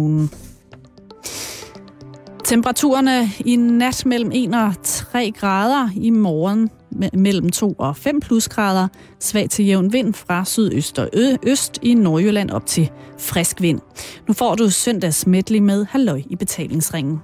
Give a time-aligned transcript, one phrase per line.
[0.00, 0.30] kommunen.
[2.44, 6.70] Temperaturerne i nat mellem 1 og 3 grader, i morgen
[7.12, 8.88] mellem 2 og 5 plusgrader,
[9.20, 11.08] svag til jævn vind fra sydøst og
[11.42, 13.80] øst i Nordjylland op til frisk vind.
[14.28, 17.20] Nu får du søndags medley med halløj i betalingsringen.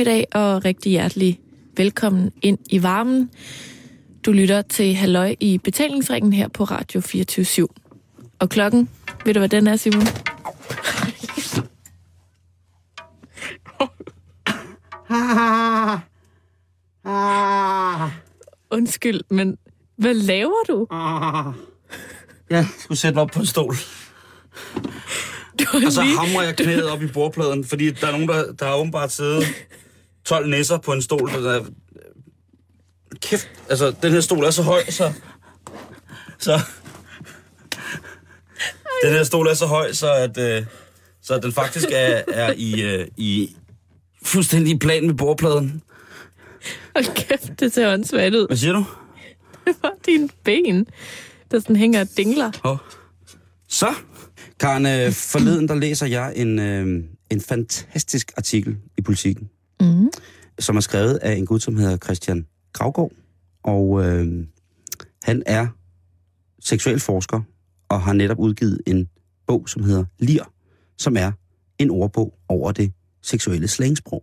[0.00, 1.40] Eftermiddag og rigtig hjertelig
[1.76, 3.30] velkommen ind i varmen.
[4.26, 7.68] Du lytter til Halløj i betalingsringen her på Radio 24
[8.38, 8.88] Og klokken,
[9.24, 10.02] ved du hvad den er, Simon?
[18.78, 19.58] Undskyld, men
[19.96, 20.86] hvad laver du?
[22.50, 23.74] Jeg skulle sætte mig op på en stol.
[25.58, 26.18] Du Og så lige...
[26.18, 29.44] hamrer jeg knæet op i bordpladen, fordi der er nogen, der, der har åbenbart siddet
[30.24, 31.28] 12 næsser på en stol.
[31.30, 31.64] Der er,
[33.20, 35.12] kæft, altså den her stol er så høj, så...
[36.38, 36.60] Så...
[39.02, 40.66] Den her stol er så høj, så at, øh,
[41.22, 43.56] så at den faktisk er, er i, øh, i
[44.24, 45.82] fuldstændig plan med bordpladen.
[46.94, 48.46] Hold kæft, det ser åndssvagt ud.
[48.46, 48.84] Hvad siger du?
[49.66, 50.86] Det var dine ben,
[51.50, 52.52] der sådan hænger og dingler.
[52.64, 52.76] Oh.
[53.68, 53.94] Så,
[54.60, 60.10] Karen, øh, forleden der læser jeg en, øh, en fantastisk artikel i Politiken, Mm.
[60.58, 63.12] som er skrevet af en gut, som hedder Christian Gravgaard.
[63.62, 64.46] Og øh,
[65.22, 65.66] han er
[66.60, 67.40] seksuel forsker
[67.88, 69.08] og har netop udgivet en
[69.46, 70.52] bog, som hedder Lir,
[70.98, 71.32] som er
[71.78, 72.92] en ordbog over det
[73.22, 74.22] seksuelle slangsprog.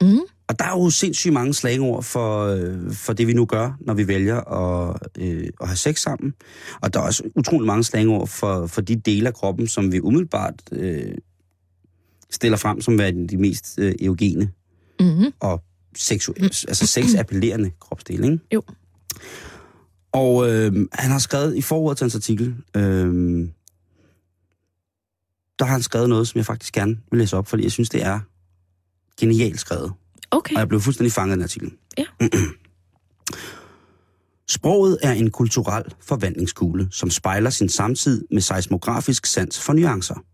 [0.00, 0.18] Mm.
[0.48, 3.94] Og der er jo sindssygt mange slangord for, øh, for det, vi nu gør, når
[3.94, 6.34] vi vælger at, øh, at have sex sammen.
[6.82, 10.00] Og der er også utrolig mange slangord for, for de dele af kroppen, som vi
[10.00, 11.14] umiddelbart øh,
[12.30, 14.50] stiller frem som værende de mest øh, eugene
[15.00, 15.32] Mm.
[15.40, 15.62] og
[15.96, 18.24] seksuelle, altså sexappellerende kropsdele.
[18.32, 18.38] Ikke?
[18.54, 18.62] Jo.
[20.12, 23.48] Og øh, han har skrevet i forordet til hans artikel, øh,
[25.58, 27.88] der har han skrevet noget, som jeg faktisk gerne vil læse op, fordi jeg synes,
[27.88, 28.20] det er
[29.20, 29.92] genialt skrevet.
[30.30, 30.54] Okay.
[30.54, 31.72] Og jeg blev fuldstændig fanget af den artikel.
[31.98, 32.04] Ja.
[34.48, 40.24] Sproget er en kulturel forvandlingskugle, som spejler sin samtid med seismografisk sans for nuancer.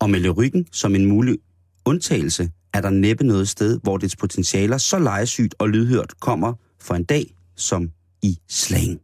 [0.00, 1.38] Og med lyrikken som en mulig
[1.84, 6.94] undtagelse, er der næppe noget sted, hvor dets potentialer så lejesygt og lydhørt kommer for
[6.94, 7.90] en dag som
[8.22, 9.00] i slang.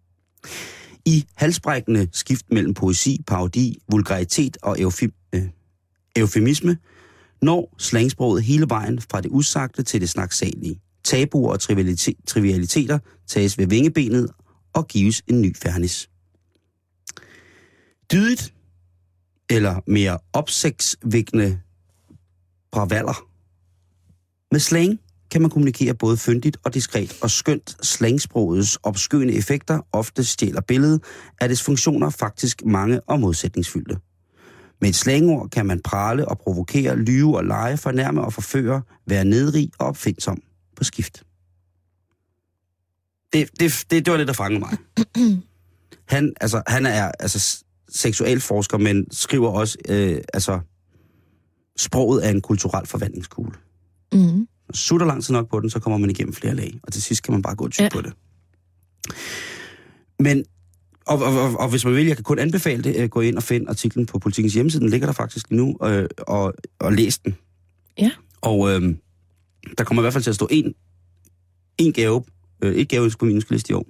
[1.07, 5.43] I halsbrækkende skift mellem poesi, parodi, vulgaritet og eufem, øh,
[6.17, 6.79] eufemisme,
[7.43, 10.81] når slangsproget hele vejen fra det usagte til det snaksalige.
[11.05, 14.31] Tabuer og trivialite- trivialiteter tages ved vingebenet
[14.73, 16.11] og gives en ny fernis.
[18.13, 18.54] Dydigt,
[19.51, 21.61] eller mere opsigtsvækkende
[22.73, 23.27] bravaller.
[24.53, 24.99] Med slang
[25.31, 31.03] kan man kommunikere både fyndigt og diskret, og skønt slangsprogets opskøende effekter ofte stjæler billedet,
[31.41, 33.99] er dets funktioner faktisk mange og modsætningsfyldte.
[34.81, 39.25] Med et slangord kan man prale og provokere, lyve og lege, fornærme og forføre, være
[39.25, 40.43] nedrig og opfindsom
[40.77, 41.23] på skift.
[43.33, 44.77] Det, det, det, det var det, der fangede mig.
[46.09, 47.64] Han, altså, han er altså
[47.95, 50.61] seksualforsker, men skriver også, øh, altså,
[51.77, 53.53] sproget er en kulturel forvandlingskugle.
[54.13, 54.49] Mm.
[54.75, 57.23] Sutter lang tid nok på den, så kommer man igennem flere lag, og til sidst
[57.23, 57.89] kan man bare gå tykke Ja.
[57.89, 58.13] på det.
[60.21, 60.45] Men,
[61.07, 63.37] og, og, og, og hvis man vil, jeg kan kun anbefale det, øh, gå ind
[63.37, 67.19] og finde artiklen på Politikens hjemmeside, den ligger der faktisk nu, øh, og, og læs
[67.19, 67.35] den.
[67.99, 68.11] Ja.
[68.41, 68.95] Og øh,
[69.79, 70.75] der kommer i hvert fald til at stå en,
[71.79, 72.25] en gave,
[72.63, 73.87] øh, et gave på min ønskeliste i år,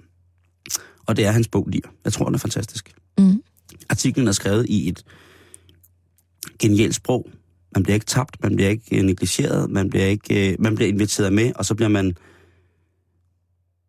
[1.05, 1.81] og det er hans bog Lir.
[2.03, 2.95] Jeg tror, den er fantastisk.
[3.17, 3.41] Mm.
[3.89, 5.05] Artiklen er skrevet i et
[6.59, 7.29] genialt sprog.
[7.75, 10.89] Man bliver ikke tabt, man bliver ikke øh, negligeret, man bliver, ikke, øh, man bliver
[10.89, 12.17] inviteret med, og så bliver man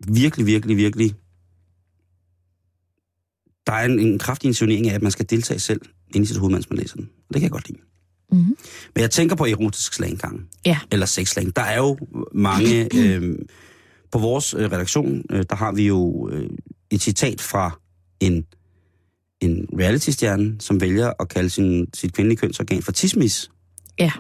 [0.08, 1.14] virkelig, virkelig, virkelig...
[3.66, 5.80] Der er en, en kraftig insinuering af, at man skal deltage selv
[6.14, 7.10] ind i sit hoved, mens man læser den.
[7.28, 7.80] Og det kan jeg godt lide.
[8.32, 8.38] Mm.
[8.94, 10.48] Men jeg tænker på erotisk slanggang.
[10.66, 10.78] Ja.
[10.92, 11.56] Eller sexslang.
[11.56, 11.98] Der er jo
[12.34, 12.88] mange...
[13.00, 13.38] øh,
[14.12, 16.50] på vores øh, redaktion, øh, der har vi jo øh,
[16.90, 17.80] et citat fra
[18.20, 18.46] en,
[19.46, 23.50] en reality-stjerne, som vælger at kalde sin, sit kvindelige kønsorgan for tismis.
[23.98, 24.12] Ja.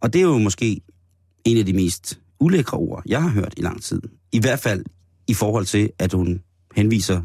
[0.00, 0.80] Og det er jo måske
[1.44, 4.00] en af de mest ulækre ord, jeg har hørt i lang tid.
[4.32, 4.84] I hvert fald
[5.28, 6.42] i forhold til, at hun
[6.76, 7.22] henviser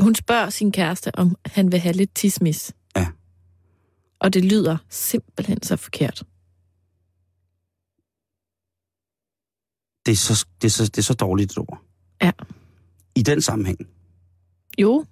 [0.00, 2.72] Hun spørger sin kæreste, om han vil have lidt tismis.
[2.96, 3.06] Ja.
[4.18, 6.22] Og det lyder simpelthen så forkert.
[10.06, 11.82] Det er så, det er så, det er så dårligt et ord.
[12.22, 12.30] Ja.
[13.14, 13.78] I den sammenhæng.
[14.78, 15.04] Jo,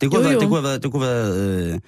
[0.00, 1.80] Det kunne, Jo, have, været, det kunne have været, det kunne have været øh,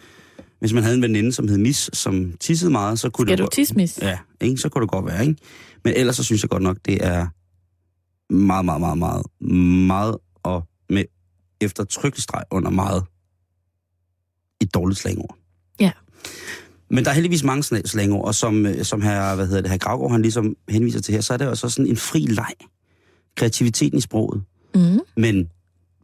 [0.61, 3.39] hvis man havde en veninde, som hed Mis, som tissede meget, så kunne skal det
[3.39, 3.99] du godt- tismis?
[4.03, 4.57] Ja, ikke?
[4.59, 5.37] så kunne det godt være, ikke?
[5.85, 7.27] Men ellers så synes jeg godt nok, det er
[8.35, 9.27] meget, meget, meget, meget,
[9.87, 11.05] meget og med
[11.61, 13.05] eftertrykkelig streg under meget
[14.61, 15.37] et dårligt slangord.
[15.81, 15.91] Ja.
[16.91, 19.71] Men der er heldigvis mange sla- slangord, og som, øh, som her, hvad hedder det,
[19.71, 22.53] her Gravgaard, han ligesom henviser til her, så er det også sådan en fri leg.
[23.37, 24.43] Kreativiteten i sproget.
[24.75, 25.01] Mm.
[25.17, 25.51] Men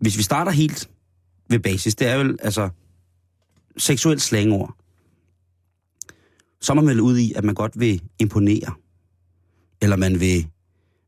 [0.00, 0.88] hvis vi starter helt
[1.48, 2.68] ved basis, det er vel altså
[3.76, 4.74] seksuelt slangord.
[6.60, 8.74] Så er man vel ude i, at man godt vil imponere.
[9.82, 10.46] Eller man vil,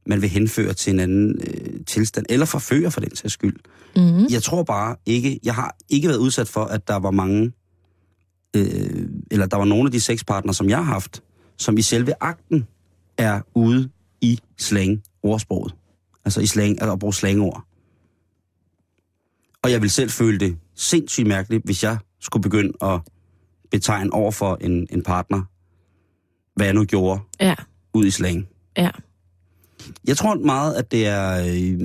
[0.07, 2.27] man vil henføre til en anden øh, tilstand.
[2.29, 3.57] Eller forføre for den sags skyld.
[3.97, 4.27] Mm.
[4.31, 7.53] Jeg tror bare ikke, jeg har ikke været udsat for, at der var mange,
[8.57, 11.23] øh, eller der var nogle af de sexpartnere, som jeg har haft,
[11.57, 12.67] som i selve akten
[13.19, 13.91] er ude
[14.21, 15.75] i slang ordsproget.
[16.25, 17.65] Altså i slang, altså at bruge slangord.
[19.63, 23.01] Og jeg vil selv føle det sindssygt mærkeligt, hvis jeg skulle begynde at
[23.71, 25.43] betegne over for en, en partner,
[26.57, 27.55] hvad jeg nu gjorde Ja,
[27.95, 28.49] ud i slang.
[28.77, 28.91] ja.
[30.07, 31.47] Jeg tror meget, at det er...
[31.47, 31.81] Øh,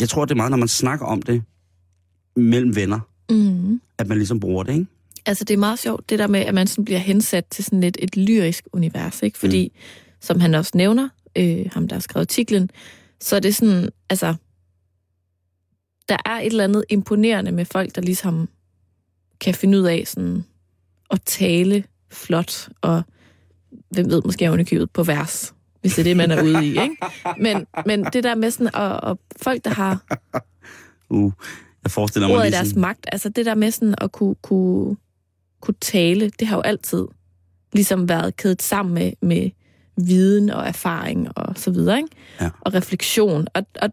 [0.00, 1.42] jeg tror, det er meget, når man snakker om det
[2.36, 3.00] mellem venner,
[3.30, 3.80] Mm.
[3.98, 4.86] at man ligesom bruger det, ikke?
[5.26, 7.80] Altså, det er meget sjovt, det der med, at man sådan bliver hensat til sådan
[7.80, 9.38] lidt et lyrisk univers, ikke?
[9.38, 9.80] Fordi, mm.
[10.20, 12.70] som han også nævner, øh, ham der har skrevet artiklen,
[13.20, 14.34] så er det sådan, altså,
[16.08, 18.48] der er et eller andet imponerende med folk, der ligesom
[19.40, 20.44] kan finde ud af sådan
[21.10, 23.02] at tale flot, og
[23.90, 26.96] hvem ved, måske ovenikøbet på vers, hvis det er det, man er ude i, ikke?
[27.38, 30.04] Men, men det der med sådan, og, og folk, der har
[31.10, 31.32] Uh,
[31.84, 33.06] jeg forestiller mig ordet i deres sådan, magt.
[33.12, 34.96] Altså det der med sådan at kunne, kunne,
[35.60, 37.06] kunne tale, det har jo altid
[37.72, 39.50] ligesom været kædet sammen med, med
[39.96, 42.08] viden og erfaring og så videre, ikke?
[42.40, 42.50] Ja.
[42.60, 43.46] Og refleksion.
[43.54, 43.90] Og, og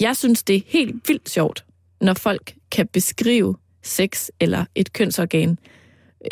[0.00, 1.64] jeg synes, det er helt vildt sjovt,
[2.00, 5.58] når folk kan beskrive sex eller et kønsorgan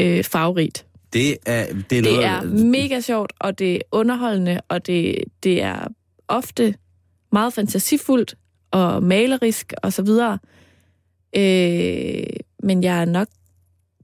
[0.00, 0.86] øh, farverigt.
[1.12, 2.24] det er, det er Det noget...
[2.24, 5.86] er mega sjovt, og det er underholdende, og det, det er
[6.28, 6.74] ofte
[7.32, 8.34] meget fantasifuldt
[8.70, 10.38] og malerisk og så videre.
[11.36, 12.24] Øh,
[12.62, 13.28] men jeg er nok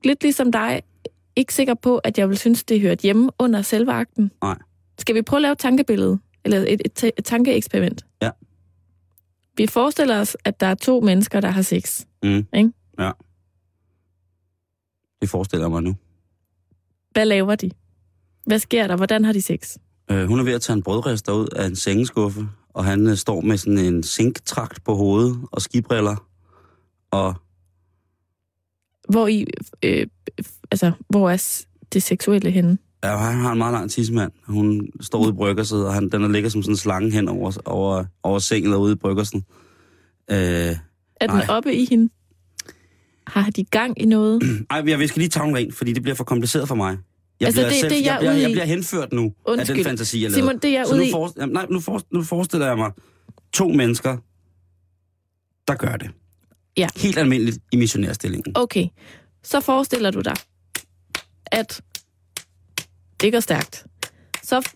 [0.04, 0.82] lidt ligesom dig,
[1.36, 4.30] ikke sikker på, at jeg vil synes, det hørte hjemme under selve akten.
[4.42, 4.58] Nej.
[4.98, 6.18] Skal vi prøve at lave et tankebillede?
[6.44, 8.04] Eller et, et, et tankeeksperiment?
[8.22, 8.30] Ja.
[9.56, 12.04] Vi forestiller os, at der er to mennesker, der har sex.
[12.22, 12.46] Mm.
[12.54, 12.72] Ikke?
[12.98, 13.10] Ja.
[15.20, 15.96] Det forestiller jeg mig nu.
[17.10, 17.70] Hvad laver de?
[18.46, 18.96] Hvad sker der?
[18.96, 19.76] Hvordan har de sex?
[20.10, 23.16] Øh, hun er ved at tage en brødrester ud af en sengeskuffe, og han øh,
[23.16, 26.26] står med sådan en zinktrakt på hovedet og skibriller.
[27.10, 27.34] Og
[29.08, 29.46] Hvor i,
[29.82, 30.06] øh,
[30.70, 32.78] altså, hvor er det seksuelle henne?
[33.04, 34.32] Ja, han har en meget lang tidsmand.
[34.46, 37.28] Hun står ude i bryggerset, og han, den er ligger som sådan en slange hen
[37.28, 39.44] over, over, over sengen og ude i bryggersen.
[40.30, 40.76] Øh, Er
[41.26, 41.46] den Nej.
[41.48, 42.12] oppe i hende?
[43.26, 44.42] Har de gang i noget?
[44.70, 46.98] ej, jeg skal lige tage en ren, fordi det bliver for kompliceret for mig.
[47.40, 49.76] Jeg Altså, bliver, det- det er jeg jeg, bliver, jeg bliver henført nu af Undskyld.
[49.76, 50.60] den fantasi, jeg Simon, lavede.
[50.60, 51.10] det er jeg Så nu, i.
[51.10, 52.90] for, jamen, nej, nu, for, nu forestiller jeg mig
[53.52, 54.16] to mennesker,
[55.68, 56.10] der gør det.
[56.76, 56.88] Ja.
[56.96, 58.52] Helt almindeligt i missionærstillingen.
[58.56, 58.86] Okay,
[59.42, 60.34] så forestiller du dig,
[61.46, 61.80] at
[63.22, 63.86] det går stærkt.
[64.42, 64.70] Så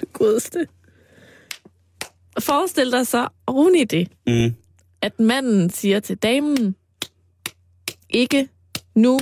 [0.00, 0.66] det godeste.
[2.40, 4.54] Forestil dig så oven i det, Mm.
[5.02, 6.76] at manden siger til damen,
[8.08, 8.48] ikke
[8.94, 9.18] nu.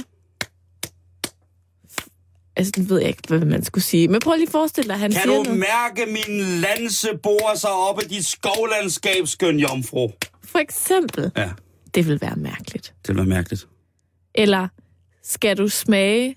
[2.59, 4.09] Altså, nu ved jeg ikke, hvad man skulle sige.
[4.09, 5.59] Men prøv lige at forestille dig, at han Kan siger du noget.
[5.59, 10.09] mærke min lanse borer sig op i dit skovlandskab, skøn jomfru?
[10.45, 11.51] For eksempel, Ja,
[11.95, 12.95] det vil være mærkeligt.
[13.03, 13.69] det vil være mærkeligt.
[14.35, 14.69] Eller,
[15.23, 16.37] skal du smage...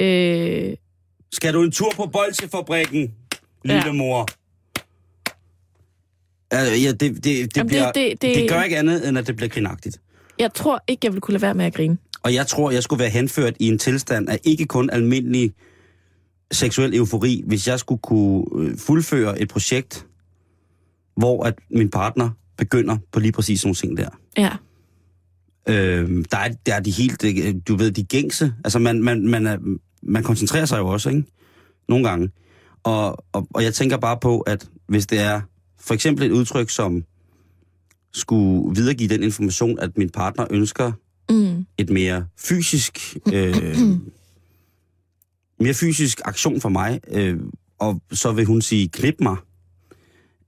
[0.00, 0.76] Øh,
[1.32, 3.14] Skal du en tur på bolsjefabrikken,
[3.64, 3.92] lille Ja.
[3.92, 4.28] mor?
[6.52, 9.08] Ja, ja det, det, det, Jamen, det- bliver, det- det, det- det gør ikke andet,
[9.08, 10.00] end at det bliver grinagtigt.
[10.38, 11.98] jeg tror ikke, jeg vil kunne lade være med at grine.
[12.22, 15.54] Og jeg tror, jeg skulle være henført i en tilstand af ikke kun almindelig
[16.52, 20.06] seksuel eufori, hvis jeg skulle kunne øh, fuldføre et projekt,
[21.16, 24.08] hvor at min partner begynder på lige præcis sådan nogle ting der.
[24.36, 24.50] Ja.
[25.68, 28.54] Øh, der, er, der er de helt, øh, du ved, de gængse.
[28.64, 29.58] Altså, man, man, man, er,
[30.02, 31.24] man koncentrerer sig jo også, ikke?
[31.88, 32.30] Nogle gange.
[32.82, 35.40] Og, og, og jeg tænker bare på, at hvis det er
[35.80, 37.04] for eksempel et udtryk, som
[38.12, 40.92] skulle videregive den information, at min partner ønsker
[41.30, 41.66] Mm.
[41.78, 43.76] et mere fysisk, øh,
[45.60, 47.38] mere fysisk aktion for mig, øh,
[47.78, 49.36] og så vil hun sige, knip mig,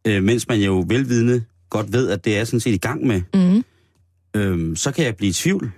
[0.07, 3.23] øh, mens man jo velvidende godt ved, at det er sådan set i gang med,
[3.35, 3.65] Mm.
[4.41, 5.73] øh, så kan jeg blive i tvivl.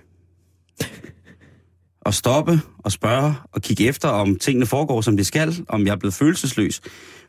[2.01, 5.91] Og stoppe og spørge og kigge efter, om tingene foregår, som de skal, om jeg
[5.91, 6.81] er blevet følelsesløs.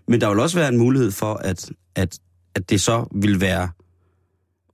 [0.09, 2.19] Men der vil også være en mulighed for, at, at,
[2.55, 3.69] at det så vil være,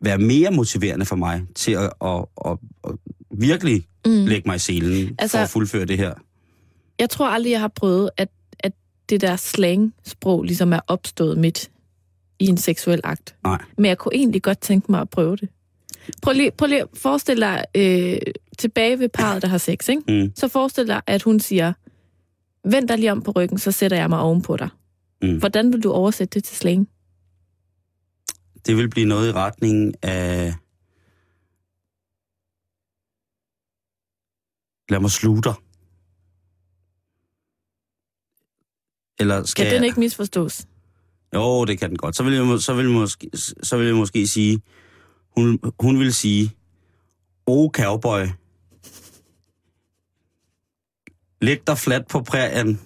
[0.03, 2.91] være mere motiverende for mig til at, at, at, at
[3.31, 4.27] virkelig Mm.
[4.27, 6.15] lægge mig i selen altså, for at fuldføre det her.
[6.99, 8.29] Jeg tror aldrig, jeg har prøvet, at,
[8.59, 8.73] at
[9.09, 11.71] det der slang-sprog ligesom er opstået midt
[12.39, 13.35] i en seksuel akt.
[13.45, 13.59] Nej.
[13.77, 15.49] Men jeg kunne egentlig godt tænke mig at prøve det.
[16.23, 18.19] Prøv lige, prøv lige at forestille dig øh,
[18.59, 20.03] tilbage ved parret, der har sex, ikke?
[20.09, 20.33] Mm.
[20.37, 21.73] Så forestil dig, at hun siger,
[22.65, 24.69] vend dig lige om på ryggen, så sætter jeg mig ovenpå dig.
[25.23, 25.39] Mm.
[25.39, 26.89] Hvordan vil du oversætte det til slang?
[28.67, 30.55] Det vil blive noget i retning af...
[34.89, 35.11] Lad mig
[35.45, 35.55] dig.
[39.19, 40.67] Eller skal Kan den ikke misforstås?
[41.35, 42.17] Jo, det kan den godt.
[42.17, 43.31] Så vil jeg, så vil jeg, måske,
[43.63, 44.63] så vil jeg måske sige...
[45.37, 46.57] Hun, hun vil sige...
[47.47, 48.27] O cowboy.
[51.41, 52.81] Læg dig fladt på prærien,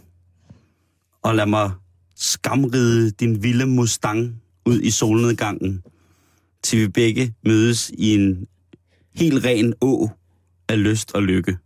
[1.23, 1.73] og lad mig
[2.17, 5.83] skamride din vilde Mustang ud i solnedgangen,
[6.63, 8.47] til vi begge mødes i en
[9.15, 10.09] helt ren å
[10.69, 11.57] af lyst og lykke.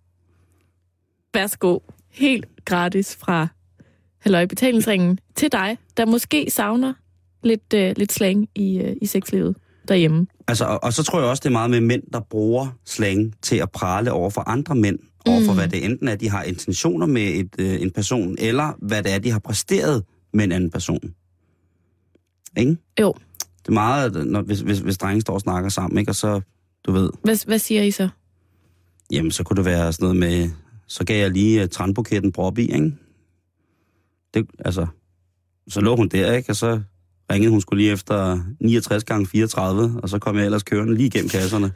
[1.35, 1.79] Værsgo.
[2.11, 3.49] Helt gratis fra
[4.19, 6.95] Halløj Betalingsringen til dig, der måske savner
[7.43, 9.57] lidt, øh, lidt slang i, øh, i sexlivet
[9.89, 10.27] derhjemme.
[10.49, 13.35] Altså, og, og så tror jeg også, det er meget med mænd, der bruger slang
[13.43, 15.59] til at prale over for andre mænd, over for Mm.
[15.59, 19.15] hvad det enten er, de har intentioner med et, øh, en person, eller hvad det
[19.15, 21.15] er, de har præsteret med en anden person.
[22.57, 22.77] Ikke?
[23.01, 23.15] Jo.
[23.63, 26.11] Det er meget, når, hvis, hvis, hvis drenge står og snakker sammen, ikke?
[26.11, 26.41] og så,
[26.87, 28.09] du ved, Hvad, hvad siger I så?
[29.13, 30.51] jamen så kunne det være sådan noget med,
[30.87, 32.95] så gav jeg lige uh, trandbuketten prop i, ikke?
[34.35, 34.87] Det, altså,
[35.69, 36.51] så lå hun der, ikke?
[36.51, 36.81] Og så
[37.33, 41.07] ringede hun skulle lige efter 69 gange 34, og så kom jeg ellers kørende lige
[41.07, 41.73] igennem kasserne.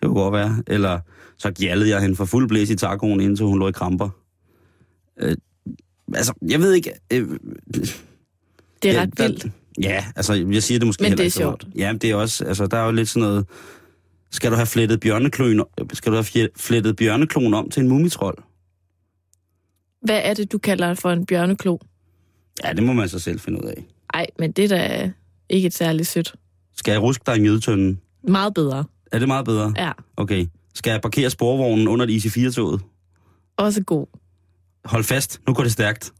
[0.00, 0.62] Det kunne godt være.
[0.66, 1.00] Eller
[1.38, 4.08] så gjaldede jeg hende for fuld blæs i tacoen, indtil hun lå i kramper.
[5.20, 5.36] Øh,
[6.14, 6.92] altså, jeg ved ikke...
[7.12, 7.28] Øh,
[8.82, 9.42] Det er ja, ret vildt.
[9.42, 9.50] Der,
[9.82, 11.66] ja, altså, jeg siger det måske Men heller det er sjovt.
[11.76, 12.44] Ja, det er også...
[12.44, 13.46] Altså, der er jo lidt sådan noget...
[14.30, 18.44] Skal du have flettet bjørneklon, skal du have flettet bjørneklon om til en mumitrol?
[20.02, 21.76] Hvad er det, du kalder for en bjørneklo?
[22.64, 23.84] Ja, det må man så selv finde ud af.
[24.14, 25.10] Ej, men det er da
[25.48, 26.34] ikke et særligt sødt.
[26.76, 28.00] Skal jeg ruske dig i mjødetønden?
[28.28, 28.84] Meget bedre.
[29.12, 29.74] Er det meget bedre?
[29.76, 30.46] Ja, Okay.
[30.74, 32.80] Skal jeg parkere sporvognen under et IC4-toget?
[33.56, 34.06] også god.
[34.84, 36.12] Hold fast, nu går det stærkt.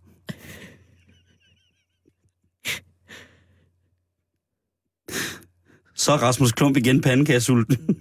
[6.09, 7.97] Så er Rasmus Klump igen pandekagesulten.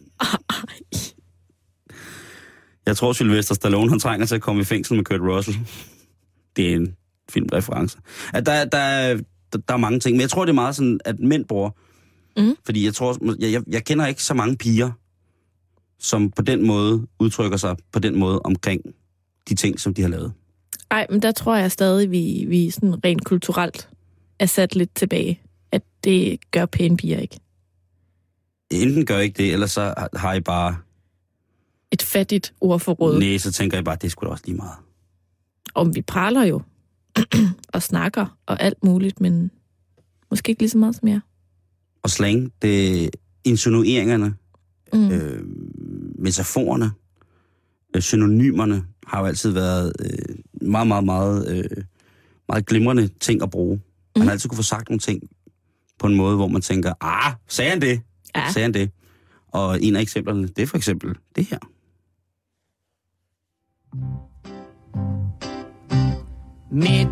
[2.85, 5.57] Jeg tror, Sylvester Stallone han trænger til at komme i fængsel med Kurt Russell.
[6.55, 6.95] Det er en
[7.29, 7.97] filmreference.
[8.33, 9.17] At der, der, er-
[9.53, 11.69] der, der er mange ting, men jeg tror, det er meget sådan, at mænd bruger.
[12.37, 12.55] Mhm.
[12.65, 14.91] Fordi jeg tror, jeg, jeg, jeg kender ikke så mange piger,
[15.99, 18.81] som på den måde udtrykker sig på den måde omkring
[19.49, 20.33] de ting, som de har lavet.
[20.91, 23.89] Ej, men der tror jeg stadig, vi, vi sådan rent kulturelt
[24.39, 25.41] er sat lidt tilbage.
[25.71, 27.39] At det gør pæne piger ikke.
[28.71, 30.77] Enten gør I ikke det, eller så har- I bare...
[31.91, 33.19] Et fattigt ordforråd.
[33.19, 34.75] Nej, så tænker jeg bare, det skulle også lige meget.
[35.75, 36.61] Om vi praler jo.
[37.73, 39.51] og snakker og alt muligt, men
[40.29, 41.19] måske ikke lige så meget som jer.
[42.03, 43.09] Og slang, det
[43.43, 44.35] insinueringerne,
[44.93, 45.11] Mm.
[45.11, 45.43] øh,
[46.19, 46.91] metaforerne,
[47.95, 50.35] øh, synonymerne, har jo altid været øh,
[50.69, 51.83] meget, meget, meget, øh,
[52.49, 53.81] meget glimrende ting at bruge.
[54.15, 54.27] Man Mm.
[54.27, 55.23] har altid kunne få sagt nogle ting
[55.99, 58.01] på en måde, hvor man tænker, ah, sagde han det?
[58.37, 58.51] Ja.
[58.51, 58.91] Sagde han det?
[59.47, 61.57] Og en af eksemplerne, det er for eksempel det her.
[66.71, 67.07] Mit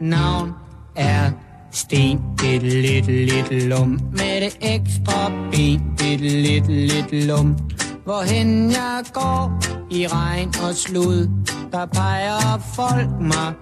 [0.00, 0.52] navn
[0.96, 1.30] er
[1.70, 7.56] Sten, det lidt, lidt lum Med det ekstra ben, det lidt, lidt lum
[8.04, 11.30] Hvorhen jeg går i regn og slud
[11.72, 13.54] Der peger folk mig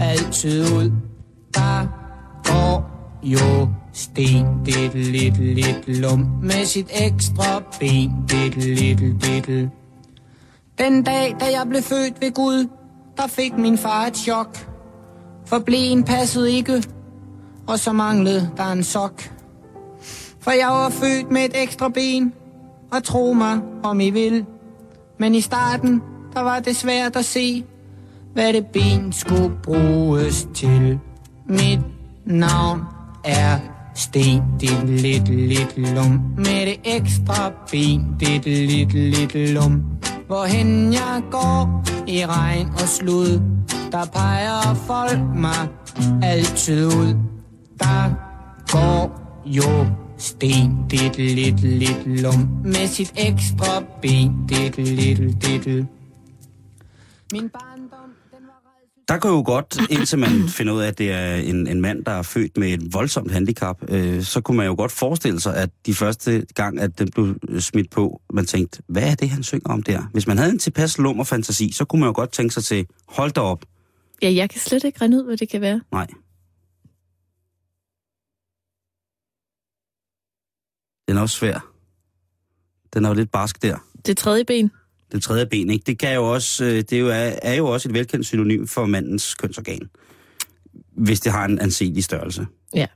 [0.00, 0.92] altid ud
[1.54, 1.86] Der
[2.44, 2.90] går
[3.22, 9.70] jo Sten, det lidt, lidt lum Med sit ekstra ben, det lidt, lidt
[10.78, 12.68] Den dag, da jeg blev født ved Gud
[13.16, 14.72] Der fik min far et chok
[15.52, 16.82] for blæen passede ikke,
[17.66, 19.22] og så manglede der en sok.
[20.40, 22.32] For jeg var født med et ekstra ben,
[22.92, 24.46] og tro mig, om I vil.
[25.18, 26.02] Men i starten,
[26.34, 27.64] der var det svært at se,
[28.32, 30.98] hvad det ben skulle bruges til.
[31.46, 31.80] Mit
[32.24, 32.80] navn
[33.24, 33.58] er
[33.94, 36.20] sten, dit lidt, lidt lum.
[36.36, 39.82] Med det ekstra ben, Dit lidt, lidt lum.
[40.26, 43.40] Hvorhen jeg går i regn og slud
[43.92, 45.68] Der peger folk mig
[46.22, 47.16] altid ud.
[47.78, 48.14] Der
[48.72, 49.86] går jo
[50.18, 52.48] sten, dit lidt, lidt lum.
[52.64, 55.86] Med sit ekstra ben, Dit lidt, lidt
[57.32, 57.71] Min bar
[59.08, 62.04] der kan jo godt, indtil man finder ud af, at det er en, en mand,
[62.04, 65.56] der er født med et voldsomt handicap, øh, så kunne man jo godt forestille sig,
[65.56, 69.42] at de første gang, at den blev smidt på, man tænkte, hvad er det, han
[69.42, 70.02] synger om der?
[70.12, 72.86] Hvis man havde en tilpas lummer fantasi, så kunne man jo godt tænke sig til,
[73.08, 73.64] hold da op.
[74.22, 75.80] Ja, jeg kan slet ikke regne ud, hvad det kan være.
[75.92, 76.06] Nej.
[81.08, 81.72] Den er også svær.
[82.94, 83.76] Den er jo lidt barsk der.
[84.06, 84.70] Det tredje ben.
[85.12, 85.84] Det tredje ben, ikke?
[85.86, 87.08] Det, kan jo også, øh, det er, jo,
[87.42, 89.90] er, jo også et velkendt synonym for mandens kønsorgan.
[90.96, 92.46] Hvis det har en anselig størrelse.
[92.74, 92.86] Ja.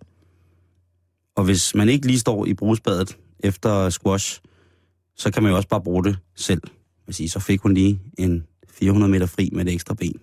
[1.34, 4.40] Og hvis man ikke lige står i brugsbadet efter squash,
[5.16, 6.62] så kan man jo også bare bruge det selv.
[7.06, 10.20] Jeg sige, så fik hun lige en 400 meter fri med et ekstra ben.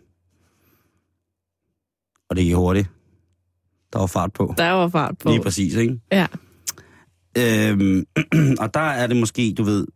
[2.29, 2.88] Og det gik hurtigt.
[3.93, 4.53] Der var fart på.
[4.57, 5.29] Der var fart på.
[5.29, 6.00] Lige præcis, ikke?
[6.12, 6.27] Ja.
[7.38, 8.05] Øhm,
[8.63, 9.88] og der er det måske, du ved,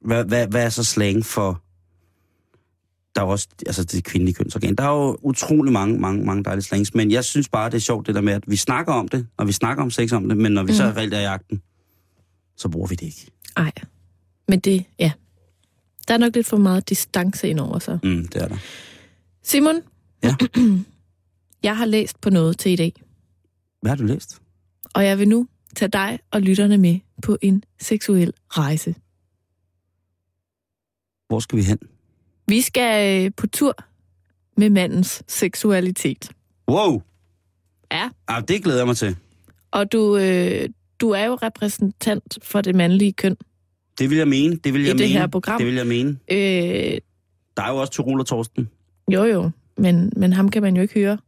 [0.00, 1.62] hvad, hvad, hvad er så slang for,
[3.14, 4.74] der er også, altså det kvindelige kønsorgan.
[4.74, 7.80] Der er jo utrolig mange, mange, mange dejlige slangs, men jeg synes bare, det er
[7.80, 10.28] sjovt det der med, at vi snakker om det, og vi snakker om sex om
[10.28, 10.76] det, men når vi mm.
[10.76, 11.62] så er reelt er i jagten,
[12.56, 13.30] så bruger vi det ikke.
[13.56, 13.72] Ej.
[14.48, 15.12] Men det, ja.
[16.08, 17.98] Der er nok lidt for meget distance ind over sig.
[18.02, 18.56] Mm, det er der.
[19.42, 19.76] Simon?
[20.22, 20.34] Ja.
[21.62, 22.92] jeg har læst på noget til i dag,
[23.82, 24.40] Hvad har du læst?
[24.94, 28.94] og jeg vil nu tage dig og lytterne med på en seksuel rejse.
[31.30, 31.78] Hvor skal vi hen?
[32.48, 33.74] Vi skal øh, på tur
[34.56, 36.30] med mandens seksualitet.
[36.68, 37.02] Wow!
[37.92, 38.08] Ja.
[38.28, 39.16] Ah, det glæder jeg mig til.
[39.70, 40.68] Og du, øh,
[41.00, 43.36] du er jo repræsentant for det mandlige køn.
[43.98, 44.56] Det vil jeg mene.
[44.56, 45.20] Det vil I jeg det mene.
[45.20, 45.58] her program.
[45.58, 46.10] Det vil jeg mene.
[46.30, 46.98] Øh,
[47.56, 48.70] Der er jo også Tyrol og Torsten.
[49.12, 51.18] jo jo, men, men ham kan man jo ikke høre.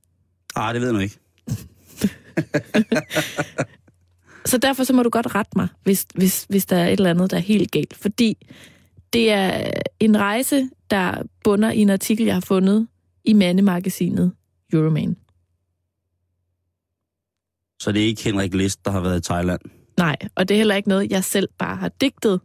[0.56, 1.18] Ah, det ved jeg nu ikke.
[4.46, 7.10] Så derfor så må du godt rette mig, hvis, hvis, hvis der er et eller
[7.10, 7.94] andet, der er helt galt.
[7.94, 8.46] Fordi
[9.12, 9.70] det er
[10.00, 12.88] en rejse, der bunder i en artikel, jeg har fundet
[13.24, 14.32] i mandemagasinet
[14.72, 15.16] Euroman.
[17.80, 19.60] Så det er ikke Henrik List, der har været i Thailand.
[19.98, 22.40] Nej, og det er heller ikke noget, jeg selv bare har digtet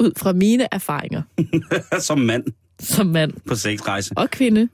[0.00, 1.22] ud fra mine erfaringer
[2.00, 2.44] Som mand
[2.80, 4.12] som mand på sexrejse.
[4.16, 4.68] og kvinde.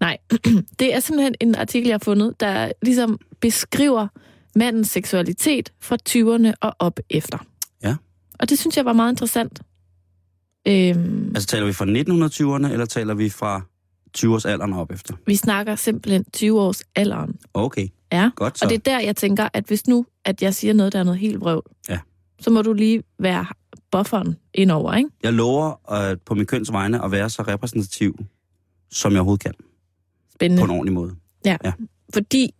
[0.00, 0.18] Nej,
[0.78, 4.08] det er simpelthen en artikel, jeg har fundet, der ligesom beskriver
[4.54, 7.38] mandens seksualitet fra 20'erne og op efter.
[7.82, 7.96] Ja.
[8.38, 9.60] Og det synes jeg var meget interessant.
[10.66, 13.62] Øhm, Altså taler vi fra 1920'erne, eller taler vi fra
[14.18, 15.14] 20-års alderen op efter?
[15.26, 17.36] vi snakker simpelthen 20 års alderen.
[17.54, 18.30] Okay, Ja.
[18.36, 18.64] godt så.
[18.64, 21.02] Og det er der, jeg tænker, at hvis nu, at jeg siger noget, der er
[21.04, 21.98] noget helt vrøvl, Ja.
[22.40, 23.46] så må du lige være
[23.90, 25.10] bufferen indover, ikke?
[25.22, 28.18] Jeg lover øh, på min køns vegne at være så repræsentativ,
[28.90, 29.54] som jeg overhovedet kan.
[30.34, 30.60] Spændende.
[30.60, 31.14] På en ordentlig måde.
[32.14, 32.50] Fordi,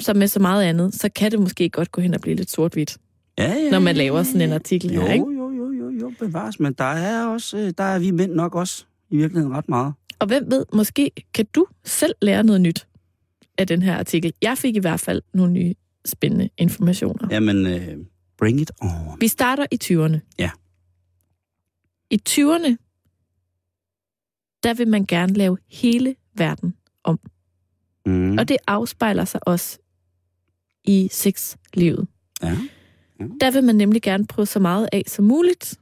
[0.00, 2.50] som med så meget andet, så kan det måske godt gå hen og blive lidt
[2.50, 2.96] sort-hvidt,
[3.38, 5.24] Ja, ja, når man laver sådan en artikel jo, her, ikke?
[5.38, 5.43] jo,
[6.00, 6.60] jo, bevares.
[6.60, 9.94] Men der er også, øh, der er vi mænd nok også i virkeligheden ret meget.
[10.18, 12.86] Og hvem ved, måske kan du selv lære noget nyt
[13.58, 14.32] af den her artikel.
[14.42, 17.28] Jeg fik i hvert fald nogle nye spændende informationer.
[17.30, 17.96] Jamen, øh,
[18.38, 19.20] bring it on.
[19.20, 20.34] Vi starter i 20'erne.
[20.38, 20.50] Ja.
[22.10, 22.76] I 20'erne,
[24.62, 27.20] der vil man gerne lave hele verden om.
[28.06, 28.38] Mm.
[28.38, 29.78] Og det afspejler sig også
[30.84, 32.08] i sexlivet.
[32.42, 32.56] Ja.
[33.40, 35.80] Der vil man nemlig gerne prøve så meget af som muligt,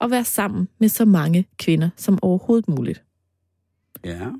[0.00, 3.04] og være sammen med så mange kvinder som overhovedet muligt.
[4.04, 4.30] Ja.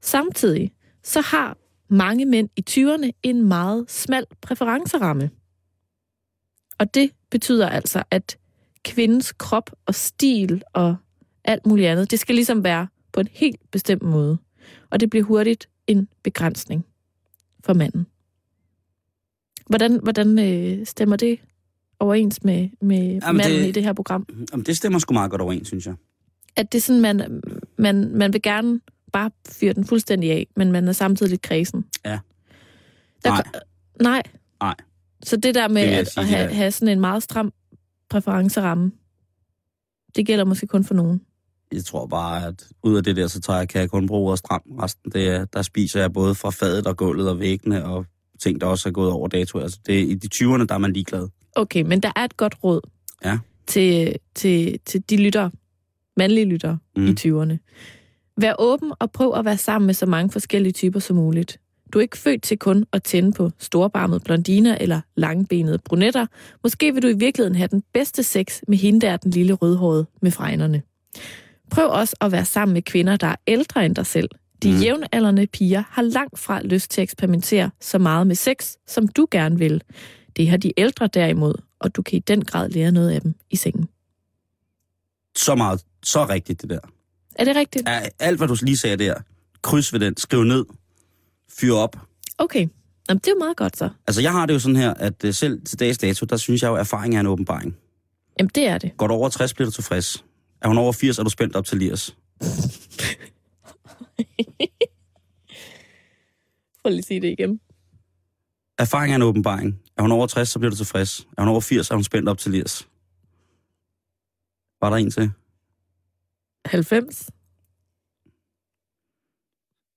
[0.00, 0.72] Samtidig
[1.02, 1.56] så har
[1.88, 5.30] mange mænd i 20'erne en meget smal præferenceramme.
[6.78, 8.38] Og det betyder altså, at
[8.84, 10.96] kvindens krop og stil og
[11.44, 14.38] alt muligt andet, det skal ligesom være på en helt bestemt måde.
[14.90, 16.86] Og det bliver hurtigt en begrænsning
[17.64, 18.06] for manden.
[19.66, 21.40] Hvordan, hvordan øh, stemmer det
[22.00, 24.26] overens med, med Jamen, manden det- i det her program?
[24.52, 25.94] Jamen, det stemmer sgu meget godt overens, synes jeg.
[26.56, 27.42] At det er sådan, man,
[27.78, 28.80] man, man vil gerne
[29.12, 31.84] bare fyre den fuldstændig af, men man er samtidig lidt kredsen.
[32.04, 32.18] Ja.
[33.24, 33.42] Der, Nej.
[34.00, 34.22] Nej.
[34.60, 34.74] Nej.
[35.22, 37.52] Så det der med Det at, sige, at have, have sådan en meget stram
[38.10, 38.92] præferenceramme,
[40.16, 41.20] det gælder måske kun for nogen.
[41.72, 44.26] Jeg tror bare, at ud af det der, så tager jeg, kan jeg kun bruge
[44.28, 44.62] ordet stram.
[44.82, 48.06] Resten, det er, der spiser jeg både fra fadet og gulvet og væggene og
[48.42, 49.58] ting, der også er gået over dato.
[49.58, 51.28] Altså, det, I de 20'erne, der er man ligeglad.
[51.54, 52.80] Okay, men der er et godt råd
[53.24, 53.38] Ja.
[53.66, 55.50] til, til, til de lyttere,
[56.16, 57.02] mandlige lyttere mm.
[57.02, 57.08] Mm.
[57.08, 57.56] i 20'erne.
[58.36, 61.60] Vær åben og prøv at være sammen med så mange forskellige typer som muligt.
[61.92, 66.26] Du er ikke født til kun at tænde på storbarmede blondiner eller langbenede brunetter.
[66.62, 70.06] Måske vil du i virkeligheden have den bedste sex med hende der, den lille rødhårede
[70.22, 70.82] med fregnerne.
[71.70, 74.28] Prøv også at være sammen med kvinder, der er ældre end dig selv.
[74.62, 74.78] De mm.
[74.78, 79.26] jævnaldrende piger har langt fra lyst til at eksperimentere så meget med sex, som du
[79.30, 79.82] gerne vil.
[80.36, 83.34] Det har de ældre derimod, og du kan i den grad lære noget af dem
[83.50, 83.88] i sengen.
[85.36, 86.78] Så meget, så rigtigt det der.
[87.34, 87.88] Er det rigtigt?
[87.88, 89.14] Ja, alt, hvad du lige sagde der,
[89.62, 90.64] kryds ved den, skriv ned,
[91.60, 91.96] fyr op.
[92.38, 92.68] Okay.
[93.08, 93.88] Jamen, det er jo meget godt så.
[94.06, 96.62] Altså, jeg har det jo sådan her, at øh, selv til dags dato, der synes
[96.62, 97.76] jeg jo, at erfaring er en åbenbaring.
[98.38, 98.96] Jamen, det er det.
[98.96, 100.24] Går du over 60, bliver du tilfreds.
[100.62, 102.16] Er hun over 80, er du spændt op til Lias.
[106.82, 107.60] Prøv lige at sige det igen.
[108.78, 109.80] Erfaring er en åbenbaring.
[109.96, 111.20] Er hun over 60, så bliver du tilfreds.
[111.38, 112.88] Er hun over 80, er hun spændt op til Lias.
[114.80, 115.32] Var der en til?
[116.66, 117.30] 90?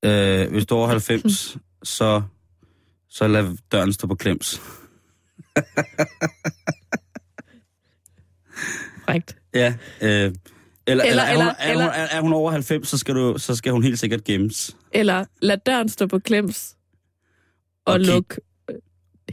[0.06, 2.22] Øh, hvis du er over 90, så,
[3.10, 4.62] så lad døren stå på klems.
[9.06, 9.38] Frækt.
[9.54, 10.34] Ja, øh, eller,
[10.88, 13.36] eller, eller, er, hun, eller- er, hun, er, er hun over 90, så skal, du,
[13.38, 14.78] så skal hun helt sikkert gemmes.
[14.92, 16.78] Eller lad døren stå på klems
[17.86, 18.38] og, Og luk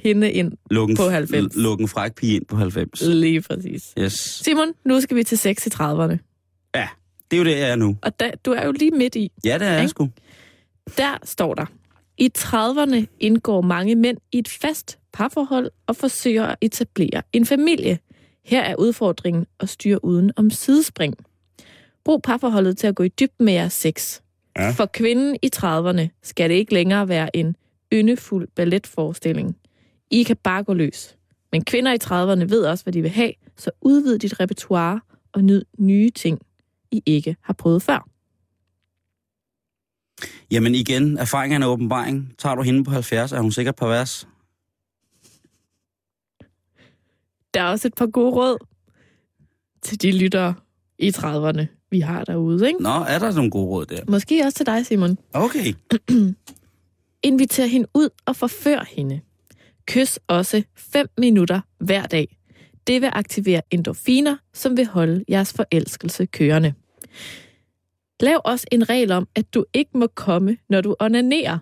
[0.02, 0.52] hende ind.
[0.70, 1.56] Lukken, På 90.
[1.56, 3.02] Lukken fræk pige ind på 90.
[3.02, 3.94] Lige præcis.
[3.98, 4.12] Yes.
[4.12, 6.16] Simon, nu skal vi til sex i 30'erne.
[6.74, 6.88] Ja,
[7.30, 7.96] det er jo det, jeg er nu.
[8.02, 9.32] Og da, du er jo lige midt i.
[9.44, 9.90] Ja, det er jeg Ikke?
[9.90, 10.10] sgu.
[10.98, 11.66] Der står der.
[12.18, 17.98] I 30'erne indgår mange mænd i et fast parforhold og forsøger at etablere en familie.
[18.44, 21.14] Her er udfordringen at styre uden om sidespring.
[22.04, 24.20] Brug parforholdet til at gå i dybden med jeres sex.
[24.58, 24.70] Ja.
[24.70, 27.56] For kvinden i 30'erne skal det ikke længere være en
[27.92, 29.56] yndefuld balletforestilling.
[30.10, 31.16] I kan bare gå løs.
[31.52, 35.00] Men kvinder i 30'erne ved også, hvad de vil have, så udvid dit repertoire
[35.32, 36.38] og nyd nye ting,
[36.90, 38.08] I ikke har prøvet før.
[40.50, 42.34] Jamen igen, erfaring er en åbenbaring.
[42.38, 44.28] Tager du hende på 70, er hun sikkert pervers.
[47.54, 48.58] Der er også et par gode råd
[49.82, 50.54] til de lyttere
[50.98, 52.66] i 30'erne, vi har derude.
[52.66, 52.82] Ikke?
[52.82, 54.00] Nå, er der nogle gode råd der?
[54.08, 55.18] Måske også til dig, Simon.
[55.32, 55.74] Okay.
[57.28, 59.20] Inviter hende ud og forfør hende.
[59.86, 62.38] Kys også 5 minutter hver dag.
[62.86, 66.74] Det vil aktivere endorfiner, som vil holde jeres forelskelse kørende.
[68.20, 71.58] Lav også en regel om, at du ikke må komme, når du onanerer.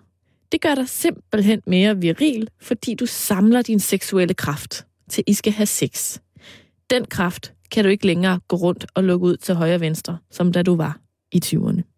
[0.51, 5.53] Det gør dig simpelthen mere viril, fordi du samler din seksuelle kraft til I skal
[5.53, 6.19] have sex.
[6.89, 10.17] Den kraft kan du ikke længere gå rundt og lukke ud til højre og venstre,
[10.31, 10.99] som da du var
[11.31, 11.92] i 20'erne.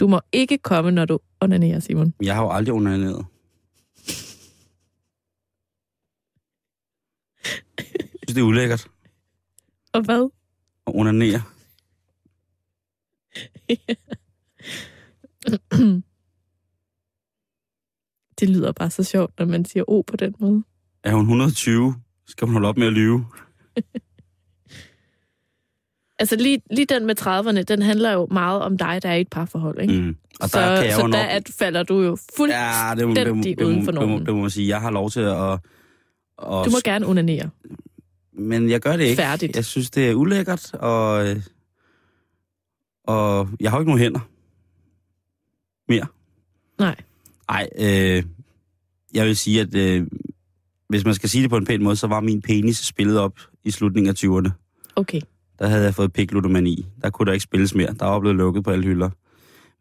[0.00, 2.14] Du må ikke komme, når du onanerer, Simon.
[2.22, 3.26] Jeg har jo aldrig onaneret.
[7.78, 7.84] Jeg
[8.28, 8.88] synes, det er ulækkert
[9.92, 10.28] Og hvad?
[10.86, 11.42] at onanere.
[18.40, 20.62] Det lyder bare så sjovt, når man siger O på den måde.
[21.04, 21.94] Er hun 120,
[22.26, 23.26] skal hun holde op med at lyve.
[26.18, 29.20] Altså lige, lige den med 30'erne, den handler jo meget om dig, der er i
[29.20, 30.00] et parforhold, ikke?
[30.00, 30.16] Mm.
[30.40, 31.26] Og så der kan jeg så jo der nok...
[31.30, 32.54] at falder du jo fuldt...
[32.54, 34.26] Ja, det må, det, må, fuldstændig uden for det, må, normen.
[34.26, 34.68] det må man sige.
[34.68, 35.52] Jeg har lov til at...
[35.52, 35.58] at
[36.38, 37.50] Du må gerne onanere.
[38.32, 39.22] Men jeg gør det ikke.
[39.22, 39.56] Færdigt.
[39.56, 41.26] Jeg synes, det er ulækkert, og,
[43.04, 44.20] og jeg har jo ikke nogen hænder.
[45.88, 46.06] Mere.
[46.78, 46.96] Nej.
[47.50, 48.22] Nej, øh,
[49.14, 50.06] jeg vil sige, at øh,
[50.88, 53.38] hvis man skal sige det på en pæn måde, så var min penis spillet op
[53.64, 54.50] i slutningen af 20'erne.
[54.96, 55.20] Okay.
[55.58, 56.86] Der havde jeg fået pikludomani.
[57.02, 57.94] Der kunne der ikke spilles mere.
[57.98, 59.10] Der var blevet lukket på alle hylder.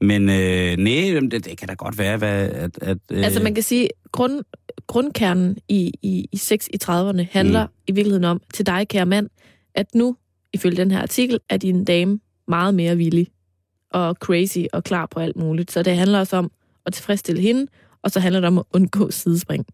[0.02, 2.80] Men øh, nej, det, det kan da godt være, hvad, at...
[2.82, 4.44] at øh, Altså man kan sige, grund,
[4.88, 7.72] grundkernen i, i, i sex i 30'erne handler mm.
[7.88, 9.30] i virkeligheden om, til dig kære mand,
[9.76, 10.16] at nu,
[10.54, 13.28] ifølge den her artikel, er din dame meget mere villig
[13.92, 15.72] og crazy og klar på alt muligt.
[15.72, 16.52] Så det handler også om
[16.86, 17.68] at tilfredsstille hende,
[18.02, 19.66] og så handler det om at undgå sidespring.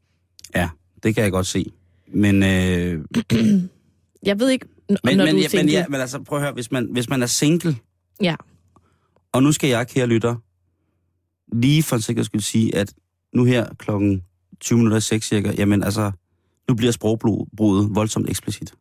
[0.56, 0.70] Ja,
[1.04, 1.72] det kan jeg godt se.
[2.08, 3.06] Men, øh,
[4.26, 5.66] Jeg ved ikke, n- men, når men, du er ja, single.
[5.66, 7.76] men, ja, men altså, prøv at høre, hvis man, hvis man er single,
[8.22, 8.36] Ja.
[9.32, 10.36] og nu skal jeg, kære lytter,
[11.56, 12.94] lige for en sikkerheds skyld sige, at
[13.34, 14.24] nu her klokken
[14.60, 16.12] 20 minutter i 6 cirka, jamen altså,
[16.70, 18.74] nu bliver sprogbruget voldsomt eksplicit.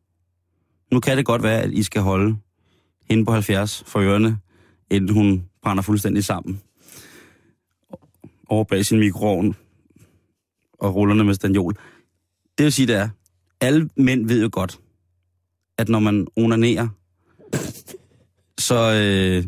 [0.92, 2.36] Nu kan det godt være, at I skal holde
[3.10, 4.38] hende på 70 for ørerne,
[4.90, 6.60] inden hun brænder fuldstændig sammen.
[8.48, 9.56] Over bag sin mikroovn
[10.72, 11.74] og rullerne med stanjol.
[12.58, 13.08] Det vil sige, det er,
[13.60, 14.78] alle mænd ved jo godt,
[15.78, 16.88] at når man onanerer,
[18.58, 19.44] så, øh,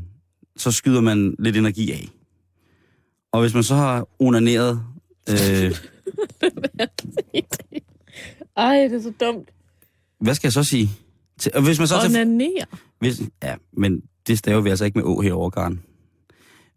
[0.57, 2.09] så skyder man lidt energi af.
[3.33, 4.83] Og hvis man så har onaneret...
[5.31, 5.77] Øh,
[8.57, 9.51] Ej, det er så dumt.
[10.21, 10.91] hvad skal jeg så sige?
[11.39, 12.01] Til, og hvis man så...
[12.01, 12.67] Til, Onanere.
[12.99, 15.83] hvis, ja, men det staver vi altså ikke med å herovre, Karen.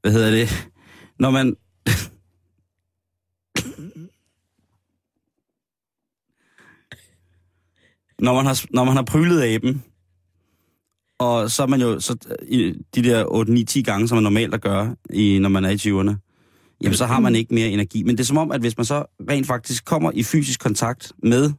[0.01, 0.69] Hvad hedder det?
[1.19, 1.55] når man...
[8.19, 9.83] når man har, når man har prylet aben,
[11.19, 12.15] og så er man jo så,
[12.47, 13.25] i de der
[13.77, 16.15] 8-9-10 gange, som man normalt at gøre, i, når man er i 20'erne,
[16.83, 18.03] jamen så har man ikke mere energi.
[18.03, 21.11] Men det er som om, at hvis man så rent faktisk kommer i fysisk kontakt
[21.23, 21.51] med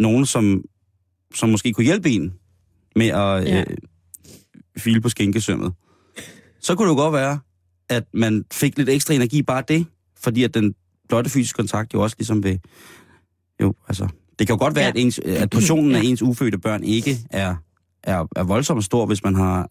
[0.00, 0.64] nogen, som,
[1.34, 2.34] som måske kunne hjælpe en
[2.96, 3.60] med at Ja.
[3.60, 3.76] øh,
[4.78, 5.72] file på skinkesømmet,
[6.60, 7.38] så kunne det jo godt være,
[7.88, 10.74] at man fik lidt ekstra energi bare det, fordi at den
[11.08, 12.60] blotte fysiske kontakt jo også ligesom vil...
[13.60, 14.08] Jo, altså...
[14.38, 14.90] Det kan jo godt være, Ja.
[14.90, 17.56] at, ens, at portionen af ens ufødte børn ikke er,
[18.02, 19.68] er, er voldsomt stor, hvis man har,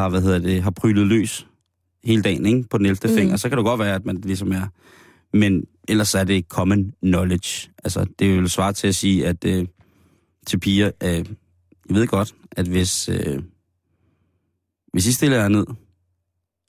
[0.00, 1.46] har, hvad hedder det, har prylet løs
[2.04, 2.68] hele dagen ikke?
[2.68, 2.98] på den 11.
[3.04, 3.14] Mm.
[3.14, 3.36] Finger.
[3.36, 4.66] Så kan det godt være, at man ligesom er...
[5.32, 7.70] Men ellers er det common knowledge.
[7.84, 9.66] Altså, det er jo svar til at sige, at øh,
[10.46, 11.24] til piger, øh, jeg
[11.88, 13.42] ved godt, at hvis, øh,
[14.92, 15.66] hvis I stiller jer ned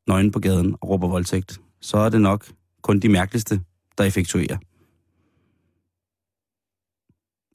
[0.08, 3.62] nøgen på gaden og råber voldtægt, så er det nok kun de mærkeligste,
[3.98, 4.58] der effektuerer.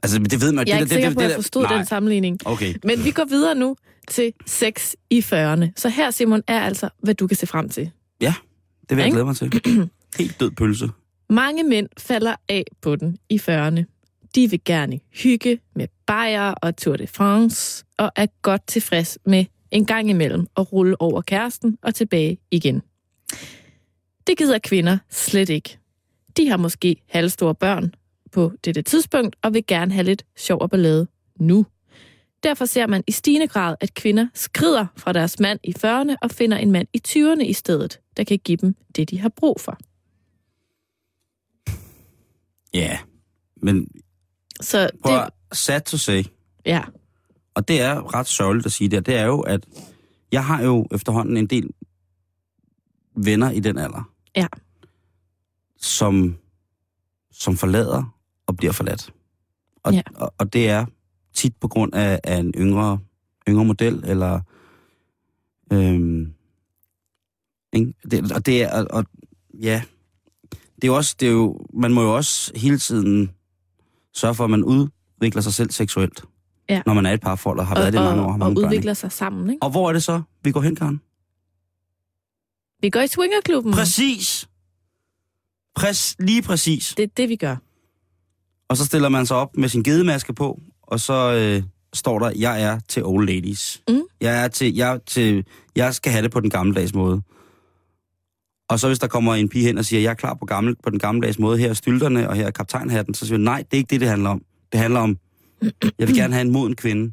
[0.02, 0.68] Altså, det ved man.
[0.68, 1.76] Jeg er det, ikke sikker det, på, at jeg forstod nej.
[1.76, 2.38] den sammenligning.
[2.44, 2.74] Okay.
[2.84, 3.76] Men vi går videre nu
[4.08, 5.66] til sex i 40'erne.
[5.76, 7.90] Så her, Simon, er altså, hvad du kan se frem til.
[8.92, 9.14] Det vil jeg Ikke?
[9.14, 9.62] glæde mig til.
[10.18, 10.88] Helt død pølse.
[11.30, 13.84] Mange mænd falder af på den i 40'erne.
[14.34, 19.44] De vil gerne hygge med bajer og Tour de France, og er godt tilfreds med
[19.70, 22.82] en gang imellem at rulle over kæresten og tilbage igen.
[24.26, 25.78] Det gider kvinder slet ikke.
[26.36, 27.94] De har måske halvstore børn
[28.32, 31.66] på dette tidspunkt, og vil gerne have lidt sjov og ballade nu.
[32.42, 36.30] Derfor ser man i stigende grad, at kvinder skrider fra deres mand i 40'erne og
[36.30, 39.60] finder en mand i 20'erne i stedet, der kan give dem det, de har brug
[39.60, 39.78] for.
[42.74, 42.98] Ja,
[43.56, 43.88] men
[44.60, 46.24] Så det, at sad to say,
[46.66, 46.82] ja,
[47.54, 49.66] og det er ret sørgeligt at sige det, det er jo, at
[50.32, 51.70] jeg har jo efterhånden en del
[53.16, 54.10] venner i den alder.
[54.36, 54.46] Ja.
[55.76, 56.38] Som,
[57.32, 59.12] som forlader og bliver forladt.
[59.82, 60.02] Og, Ja.
[60.14, 60.86] og, og det er
[61.34, 62.98] tit på grund af, af en yngre,
[63.48, 64.40] yngre model, eller...
[65.72, 66.32] Øhm,
[67.72, 67.94] ikke?
[68.10, 68.72] Det, og det er...
[68.80, 69.04] Og, og,
[69.62, 69.82] ja,
[70.52, 71.16] det er jo også...
[71.20, 73.30] Det er jo, man må jo også hele tiden
[74.14, 76.24] sørge for, at man udvikler sig selv seksuelt.
[76.68, 76.82] Ja.
[76.86, 78.30] Når man er i et parforhold og har været og, det i mange år og
[78.30, 78.64] har og, mange børn.
[78.64, 78.76] ikke?
[78.76, 79.50] udvikler sig sammen.
[79.50, 79.62] Ikke?
[79.62, 81.00] Og hvor er det så, vi går hen, Karen?
[82.80, 83.72] Vi går i swingerklubben.
[83.72, 84.48] Præcis.
[85.74, 86.94] Præs, lige præcis.
[86.96, 87.56] Det er det, vi gør.
[88.72, 91.62] Og så stiller man sig op med sin gedemaske på, og så øh,
[91.94, 93.82] står der, jeg er til old ladies.
[93.88, 94.02] Mm.
[94.20, 95.44] Jeg er til, jeg, er til,
[95.76, 97.22] jeg skal have det på den gammeldags måde.
[98.68, 100.76] Og så hvis der kommer en pige hen og siger, jeg er klar på, gammel,
[100.84, 103.58] på den gammeldags måde, her er stylterne, og her er kaptajnhatten, så siger vi, nej,
[103.70, 104.42] det er ikke det, det handler om.
[104.72, 105.18] Det handler om,
[105.98, 107.12] jeg vil gerne have en moden kvinde,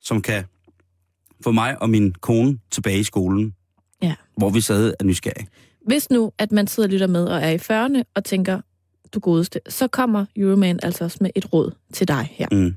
[0.00, 0.44] som kan
[1.44, 3.54] få mig og min kone tilbage i skolen.
[4.02, 4.14] Ja.
[4.36, 5.48] Hvor vi sad af nysgerrige.
[5.86, 8.60] Hvis nu, at man sidder og lytter med og er i 40'erne og tænker,
[9.14, 12.46] du godeste, så kommer Euroman altså også med et råd til dig her.
[12.52, 12.74] Mm.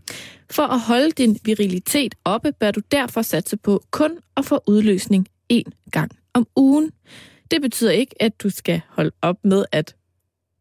[0.51, 5.27] For at holde din virilitet oppe, bør du derfor satse på kun at få udløsning
[5.53, 6.91] én gang om ugen.
[7.51, 9.95] Det betyder ikke, at du skal holde op med at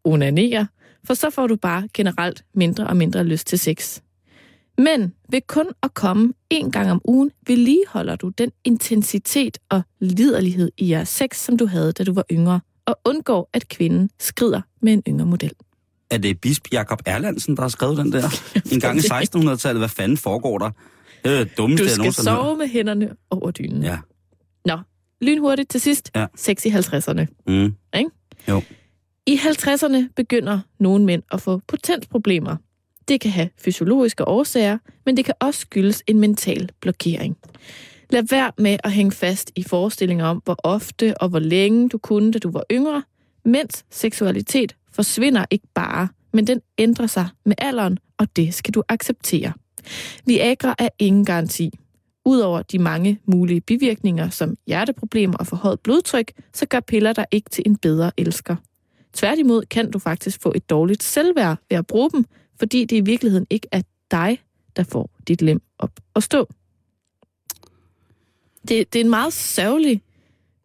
[0.04, 0.66] onanere,
[1.04, 4.00] for så får du bare generelt mindre og mindre lyst til sex.
[4.78, 10.70] Men ved kun at komme en gang om ugen, vedligeholder du den intensitet og liderlighed
[10.78, 14.60] i jeres sex, som du havde, da du var yngre, og undgår, at kvinden skrider
[14.82, 15.52] med en yngre model.
[16.10, 18.22] Er det bisp Jakob Erlandsen, der har skrevet den der?
[18.72, 20.70] En gang i 1600-tallet, hvad fanden foregår der?
[21.24, 23.82] Det er det dummeste, Du jeg skal har sove med hænderne over dynen.
[23.82, 23.98] Ja.
[24.64, 24.78] Nå,
[25.20, 26.10] lynhurtigt til sidst.
[26.14, 26.26] Ja.
[26.36, 27.26] Sex i 50'erne.
[27.46, 27.74] Mm.
[29.26, 32.56] I 50'erne begynder nogle mænd at få potensproblemer.
[33.08, 37.36] Det kan have fysiologiske årsager, men det kan også skyldes en mental blokering.
[38.14, 41.98] Lad være med at hænge fast i forestillinger om, hvor ofte og hvor længe du
[41.98, 43.02] kunne, da du var yngre,
[43.44, 48.82] mens seksualitet forsvinder ikke bare, men den ændrer sig med alderen, og det skal du
[48.88, 49.52] acceptere.
[50.26, 51.78] Viagra er ingen garanti.
[52.24, 57.50] Udover de mange mulige bivirkninger som hjerteproblemer og forhøjet blodtryk, så gør piller dig ikke
[57.50, 58.56] til en bedre elsker.
[59.12, 62.24] Tværtimod kan du faktisk få et dårligt selvværd ved at bruge dem,
[62.58, 64.38] fordi det i virkeligheden ikke er dig,
[64.76, 66.48] der får dit lem op og stå.
[68.68, 70.02] Det, det er en meget sørgelig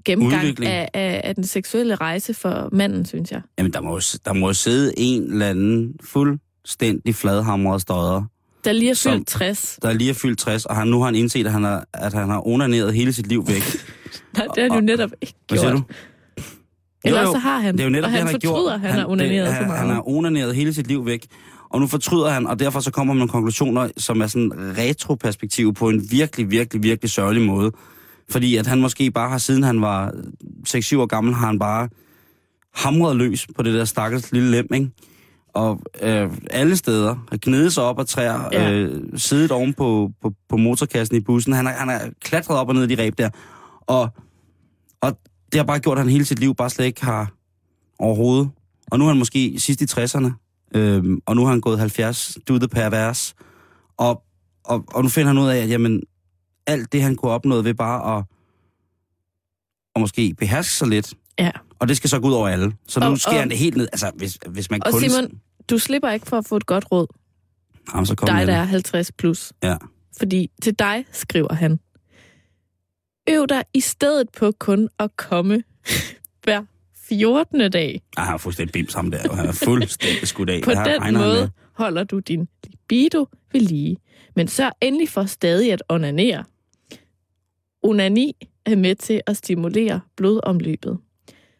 [0.05, 0.71] gennemgang Udvikling.
[0.71, 3.41] af, af, af den seksuelle rejse for manden, synes jeg.
[3.57, 8.23] Jamen, der må, jo, der må sidde en eller anden fuldstændig fladhamret støder,
[8.65, 9.79] Der lige er Som- fyldt 60.
[9.81, 12.13] der lige er fyldt 60, og han, nu har han indset, at han har, at
[12.13, 13.63] han har onaneret hele sit liv væk.
[14.37, 15.61] Nej, det har han jo netop ikke Hvad gjort.
[15.61, 15.83] siger du?
[17.09, 17.31] Jo, jo.
[17.31, 19.05] så har han, Det er jo netop og han han har fortryder, at han, har
[19.07, 19.79] onaneret det, så han, meget.
[19.79, 21.25] Han har onaneret hele sit liv væk.
[21.69, 25.73] Og nu fortryder han, og derfor så kommer man nogle konklusioner, som er sådan retroperspektiv
[25.73, 27.71] på en virkelig, virkelig, virkelig sørgelig måde.
[28.29, 30.11] Fordi at han måske bare har, siden han var
[30.67, 31.89] 6-7 år gammel, har han bare
[32.75, 34.89] hamret løs på det der stakkels lille lem, ikke?
[35.53, 38.71] Og øh, alle steder har gnedet sig op af træer, Ja.
[38.71, 41.53] øh, siddet oven på, på, på motorkassen i bussen.
[41.53, 43.29] Han er, han er klatret op og ned i de ræb der.
[43.81, 44.09] Og,
[45.01, 45.19] og
[45.51, 47.31] det har bare gjort, at han hele sit liv bare slet ikke har
[47.99, 48.49] overhovedet.
[48.91, 52.37] Og nu er han måske sidst i 60'erne, øh, og nu har han gået 70,
[52.49, 53.35] do the pervers.
[53.97, 54.23] Og,
[54.63, 56.03] og, og nu finder han ud af, at jamen,
[56.67, 58.23] alt det, han kunne opnå ved bare at,
[59.95, 61.51] at måske beherske sig lidt, Ja.
[61.79, 62.73] og det skal så gå ud over alle.
[62.87, 63.87] Så nu Og- sker og- han det helt ned.
[63.91, 65.01] Altså, hvis, hvis man Og kun...
[65.01, 67.07] Simon, du slipper ikke for at få et godt råd.
[67.93, 69.53] Jamen, så kom dig, der er 50 plus.
[69.63, 69.77] Ja.
[70.17, 71.79] Fordi til dig, skriver han,
[73.29, 75.63] øv dig i stedet på kun at komme
[76.43, 76.63] hver
[77.09, 77.71] 14.
[77.71, 78.01] dag.
[78.17, 79.29] Ej, han er fuldstændig bims ham der.
[79.29, 80.61] og Han er fuldstændig skudt af.
[80.63, 81.49] På Her den måde med.
[81.73, 83.97] holder du din libido ved lige.
[84.35, 86.43] Men sørg endelig for stadig at onanere.
[87.83, 90.97] Onani er med til at stimulere blodomløbet.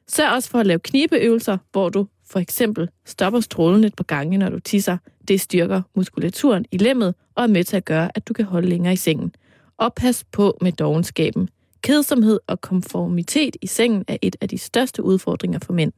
[0.07, 4.37] Sørg også for at lave knibeøvelser, hvor du for eksempel stopper strålen et par gange,
[4.37, 4.97] når du tisser.
[5.27, 8.69] Det styrker muskulaturen i lemmet og er med til at gøre, at du kan holde
[8.69, 9.33] længere i sengen.
[9.77, 11.49] Og pas på med dogenskaben.
[11.81, 15.91] Kedsomhed og konformitet i sengen er et af de største udfordringer for mænd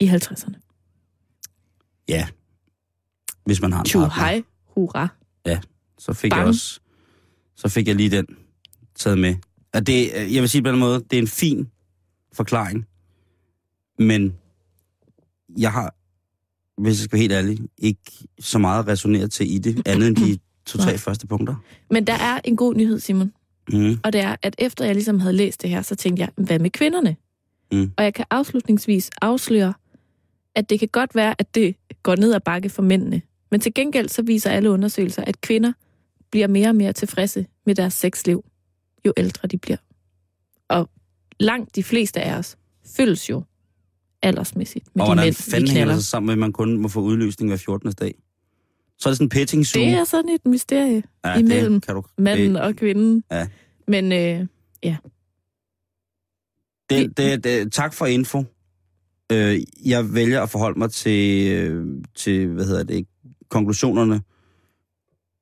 [0.00, 0.54] i 50'erne.
[2.08, 2.26] Ja.
[3.44, 4.10] Hvis man har en partner.
[4.10, 5.08] hej, hurra.
[5.98, 6.48] Så fik jeg Bang.
[6.48, 6.80] også...
[7.56, 8.26] Så fik jeg lige den
[8.94, 9.34] taget med.
[9.74, 11.68] Og det, jeg vil sige på den måde, det er en fin
[12.32, 12.86] forklaring.
[13.98, 14.36] Men
[15.58, 15.94] jeg har,
[16.80, 18.00] hvis jeg skal være helt ærlig, ikke
[18.40, 21.54] så meget resoneret til i det, andet end de to-tre første punkter.
[21.90, 23.32] Men der er en god nyhed, Simon.
[23.72, 23.98] Mm.
[24.04, 26.58] Og det er, at efter jeg ligesom havde læst det her, så tænkte jeg, hvad
[26.58, 27.16] med kvinderne?
[27.72, 27.92] Mm.
[27.96, 29.74] Og jeg kan afslutningsvis afsløre,
[30.54, 33.22] at det kan godt være, at det går ned ad bakke for mændene.
[33.50, 35.72] Men til gengæld så viser alle undersøgelser, at kvinder
[36.30, 38.44] bliver mere og mere tilfredse med deres sexliv,
[39.06, 39.76] jo ældre de bliver.
[40.68, 40.90] Og
[41.40, 42.56] langt de fleste af os
[42.96, 43.42] føles jo
[44.22, 46.78] aldersmæssigt med Og de hvordan mænd, fanden hænger det sig sammen med, at man kun
[46.78, 47.92] må få udløsning hver 14.
[47.92, 48.14] dag?
[48.98, 49.84] Så er det sådan en petting zoom.
[49.84, 53.24] Det er sådan et mysterie ja, imellem det kan du, manden det, og kvinden.
[53.30, 53.46] Ja.
[53.88, 54.46] Men øh,
[56.90, 58.44] det, det, det, tak for info.
[59.32, 63.06] Øh, jeg vælger at forholde mig til, øh, til hvad hedder det,
[63.48, 64.22] konklusionerne,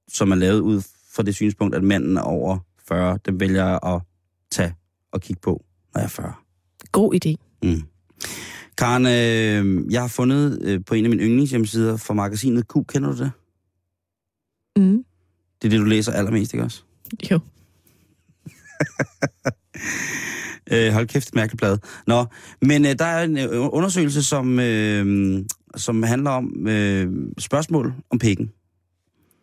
[0.08, 3.18] som er lavet ud fra det synspunkt, at manden er over 40.
[3.26, 4.00] Dem vælger jeg at
[4.50, 4.74] tage
[5.12, 6.32] og kigge på, når jeg er 40.
[6.92, 7.58] god idé.
[7.62, 7.82] Mm.
[8.78, 12.72] Karen, øh, jeg har fundet øh, på en af mine yndlingshjemmesider for magasinet Q.
[12.88, 13.30] Kender du det?
[14.76, 15.04] Mm.
[15.62, 16.82] Det er det, du læser allermest, ikke også?
[17.30, 17.38] Jo.
[20.72, 21.78] Øh, hold kæft, mærkeligt blad.
[22.06, 22.24] Nå,
[22.62, 25.44] men øh, der er en øh, undersøgelse, som, øh,
[25.76, 28.52] som handler om øh, spørgsmål om pikken.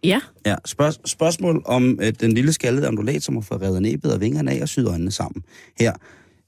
[0.04, 0.22] Ja.
[0.46, 4.22] Ja, spørg- spørgsmål om øh, den lille skaldede ondulat, som har fået revet næbet og
[4.22, 5.44] vingerne af og syet øjnene sammen.
[5.80, 5.94] Her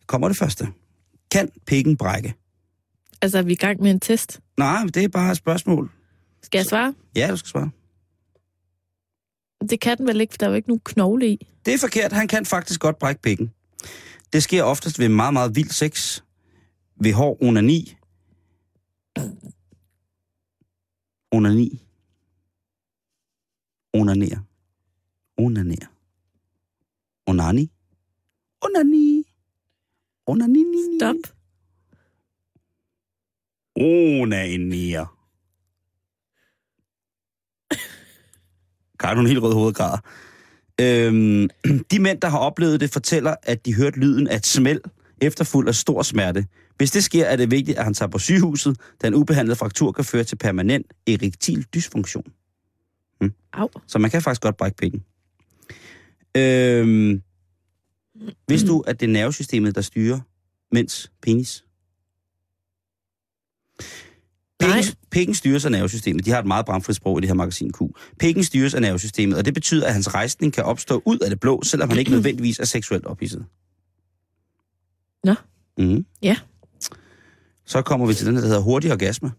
[0.07, 0.67] kommer det første.
[1.31, 2.33] Kan pikken brække?
[3.21, 4.39] Altså, er vi i gang med en test?
[4.57, 5.89] Nej, det er bare et spørgsmål.
[6.43, 6.93] Skal jeg svare?
[7.15, 7.69] Ja, du skal svare.
[9.69, 11.47] Det kan den vel ikke, for der er jo ikke nogen knogle i.
[11.65, 12.11] Det er forkert.
[12.11, 13.53] Han kan faktisk godt brække pikken.
[14.33, 16.21] Det sker oftest ved meget, meget vild sex,
[16.95, 17.95] ved hård onani.
[21.31, 21.81] Onani.
[23.93, 24.39] Onaner.
[25.37, 25.87] Onaner.
[27.27, 27.71] Onani.
[28.61, 29.23] Onani.
[30.27, 30.65] Onani.
[30.99, 31.15] Stop.
[33.75, 35.20] Onaner.
[39.01, 39.97] Karen, hun er helt rød hovedgrad.
[40.81, 41.49] Øhm,
[41.91, 44.81] de mænd, der har oplevet det, fortæller, at de hørte lyden af et smæld,
[45.21, 46.45] efterfuldt af stor smerte.
[46.77, 49.91] Hvis det sker, er det vigtigt, at han tager på sygehuset, da en ubehandlet fraktur
[49.91, 52.25] kan føre til permanent erektil dysfunktion.
[53.53, 53.69] Au.
[53.87, 55.03] Så man kan faktisk godt brække pikken.
[56.37, 57.21] Øhm,
[58.47, 60.19] vidste du, at det er nervesystemet, der styrer
[60.71, 61.63] mænds penis?
[64.61, 66.25] Pikken, pikken styres af nervesystemet.
[66.25, 67.81] De har et meget bramfrit sprog i det her magasin Q.
[68.19, 71.39] Pikken styres af nervesystemet, og det betyder, at hans rejsning kan opstå ud af det
[71.39, 73.45] blå, selvom han ikke nødvendigvis er seksuelt ophidset.
[75.23, 75.33] Nå.
[75.77, 76.05] Mm.
[76.21, 76.37] Ja.
[77.65, 79.31] Så kommer vi til den, der hedder hurtig orgasme.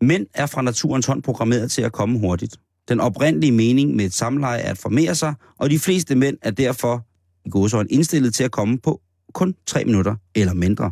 [0.00, 2.56] Mænd er fra naturens hånd programmeret til at komme hurtigt.
[2.88, 6.50] Den oprindelige mening med et samleje er at formere sig, og de fleste mænd er
[6.50, 7.06] derfor
[7.44, 9.00] i godsøjne indstillet til at komme på
[9.34, 10.90] kun tre minutter eller mindre.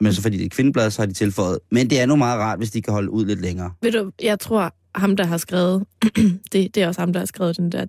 [0.00, 1.58] Men så fordi det er kvindeblad, så har de tilføjet.
[1.70, 3.72] Men det er nu meget rart, hvis de kan holde ud lidt længere.
[3.82, 5.86] Ved du, jeg tror, ham, der har skrevet,
[6.52, 7.86] det, det er også ham, der har skrevet den der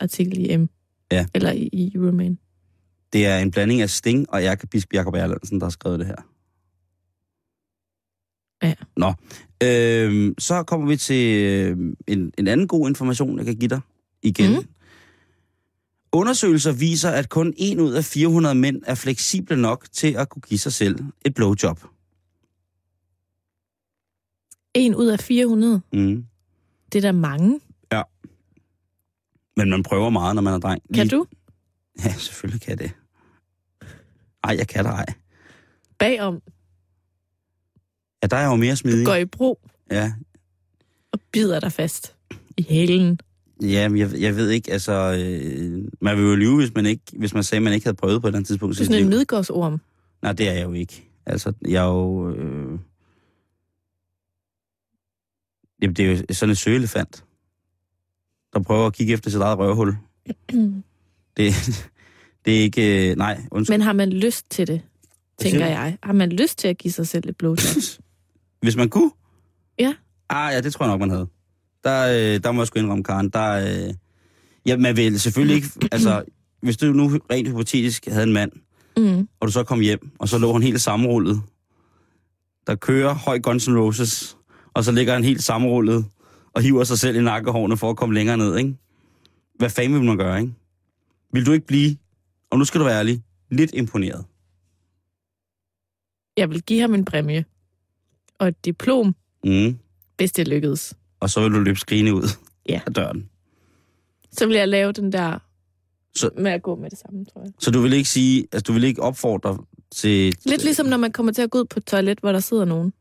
[0.00, 0.68] artikel i M.
[1.12, 1.26] Ja.
[1.34, 2.38] Eller i, i Euroman.
[3.12, 6.06] Det er en blanding af Sting og Jakob Bisp Jakob Erlandsen, der har skrevet det
[6.06, 6.16] her.
[8.62, 8.74] Ja.
[8.96, 9.12] Nå.
[9.62, 11.76] Øhm, så kommer vi til øh,
[12.06, 13.80] en, en anden god information, jeg kan give dig
[14.22, 14.50] igen.
[14.50, 14.66] Mm.
[16.16, 20.42] Undersøgelser viser, at kun 1 ud af 400 mænd er fleksible nok til at kunne
[20.42, 21.80] give sig selv et blowjob.
[24.74, 25.80] En ud af 400.
[25.92, 26.26] Mm.
[26.92, 27.60] Det er da mange.
[29.58, 30.82] Men man prøver meget, når man er dreng.
[30.94, 31.26] Kan du?
[32.04, 32.90] Ja, selvfølgelig kan jeg det.
[34.44, 35.06] Ej, jeg kan det ej.
[35.98, 36.42] Bagom
[38.22, 39.06] Ja, der er jo mere smidig.
[39.06, 39.60] går i bro
[39.90, 40.12] Ja,
[41.12, 42.14] og bider dig fast
[42.56, 43.20] i hælen.
[43.62, 44.92] Ja jeg, jeg ved ikke, altså...
[44.92, 47.96] Øh, man vil jo lyve, hvis man, ikke, hvis man sagde, at man ikke havde
[47.96, 48.78] prøvet på et eller andet tidspunkt.
[48.78, 49.18] Du er sådan en liv.
[49.18, 49.80] midgårdsorm.
[50.22, 51.08] Nej, det er jeg jo ikke.
[51.26, 52.30] Altså, jeg er jo...
[52.30, 52.78] Øh...
[55.82, 57.24] Jamen, det er jo sådan en søelefant,
[58.52, 59.96] der prøver at kigge efter sit eget røvhul.
[61.36, 61.52] Det,
[62.44, 63.10] det er ikke...
[63.10, 63.16] Øh...
[63.16, 63.74] Nej, undskyld.
[63.74, 64.80] Men har man lyst til det,
[65.38, 65.98] tænker jeg?
[66.02, 67.58] Har man lyst til at give sig selv et blowjob?
[68.62, 69.10] Hvis man kunne?
[69.78, 69.94] Ja.
[70.28, 71.28] Ah, ja, det tror jeg nok, man havde.
[71.86, 73.28] Der, øh, der må jeg sgu indrømme, Karen.
[73.30, 73.52] Der,
[73.88, 73.94] øh...
[74.66, 75.68] Ja, man vil selvfølgelig ikke...
[75.92, 76.24] Altså,
[76.60, 78.52] hvis du nu rent hypotetisk havde en mand,
[78.96, 79.28] mm.
[79.40, 81.42] og du så kom hjem, og så lå han helt sammenrullet.
[82.66, 84.36] Der kører høj Guns N' Roses,
[84.74, 86.04] og så ligger han helt sammenrullet
[86.52, 88.76] og hiver sig selv i nakkehårene for at komme længere ned, ikke?
[89.58, 90.52] Hvad fanden vil man gøre, ikke?
[91.32, 91.96] Vil du ikke blive,
[92.50, 94.24] og nu skal du være ærlig, lidt imponeret?
[96.36, 97.44] Jeg vil give ham en præmie.
[98.38, 99.14] Og et diplom,
[99.44, 99.78] Mm.
[100.16, 100.94] hvis det lykkedes.
[101.26, 102.22] Og så vil du løbe skrigende ud
[102.68, 102.80] Ja.
[102.86, 103.30] af døren.
[104.32, 105.38] Så vil jeg lave den der
[106.16, 107.52] Så- med at gå med det samme, tror jeg.
[107.60, 109.58] Så du vil ikke sige, altså du vil ikke opfordre
[109.90, 110.34] til...
[110.44, 112.64] Lidt ligesom når man kommer til at gå ud på et toilet, hvor der sidder
[112.64, 112.92] nogen.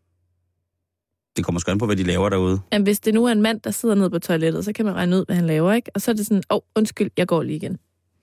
[1.38, 2.62] Det kommer sgu an på, hvad de laver derude.
[2.74, 4.94] Jamen, hvis det nu er en mand, der sidder nede på toilettet, så kan man
[4.96, 5.92] regne ud, hvad han laver, ikke?
[5.96, 7.78] Og så er det sådan, åh, oh, undskyld, jeg går lige igen.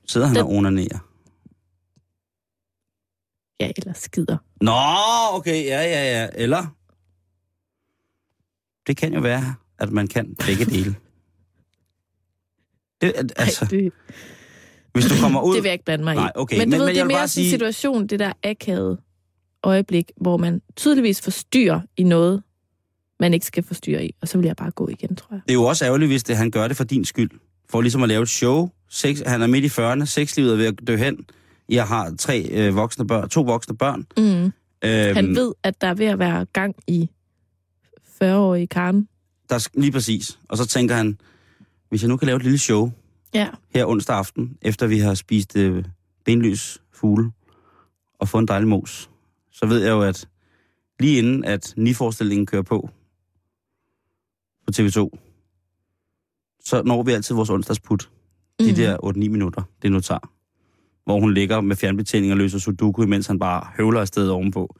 [0.07, 0.99] Sidder han Den- og onanerer?
[3.61, 4.37] Ja, eller skider.
[4.61, 4.73] Nå,
[5.39, 6.29] okay, ja, ja, ja.
[6.35, 6.75] Eller?
[8.87, 10.95] Det kan jo være, at man kan begge dele.
[13.01, 13.93] Det, altså, Ej, det,
[14.93, 15.55] hvis du kommer ud...
[15.55, 16.31] det vil jeg ikke blande mig Nej, i.
[16.35, 18.33] okay, Men du men- ved, men det er mere sådan en sige- situation, det der
[18.45, 19.01] akavede
[19.63, 22.43] øjeblik, hvor man tydeligvis forstyrrer i noget,
[23.21, 24.15] man ikke skal forstyrre i.
[24.21, 25.41] Og så vil jeg bare gå igen, tror jeg.
[25.47, 27.31] Det er jo også ærgerligt, hvis det, han gør det for din skyld.
[27.71, 28.69] For ligesom at lave et show.
[28.89, 31.27] Sex, han er midt i 40'erne, sexlivet er ved at dø hen.
[31.69, 34.07] Jeg har tre øh, voksne børn, to voksne børn.
[34.17, 34.23] Mm.
[34.85, 37.11] Øhm, Han ved, at der er ved at være gang i
[38.23, 39.09] 40-årige Karen.
[39.53, 40.39] Der, lige præcis.
[40.49, 41.19] Og så tænker han,
[41.89, 42.91] hvis jeg nu kan lave et lille show
[43.35, 43.49] Ja.
[43.75, 45.85] her onsdag aften, efter vi har spist øh,
[46.25, 47.31] benlys fugle
[48.21, 49.11] og fået en dejlig mos,
[49.51, 50.29] så ved jeg jo, at
[51.01, 52.91] lige inden at Ni-forestillingen kører på
[54.67, 55.11] på TV2,
[56.65, 58.11] så når vi altid vores onsdagsput.
[58.61, 58.75] De Mhm.
[58.75, 60.33] der 8-9 minutter, det nu tager.
[61.05, 64.77] Hvor hun ligger med fjernbetjening og løser sudoku, imens han bare høvler afsted ovenpå.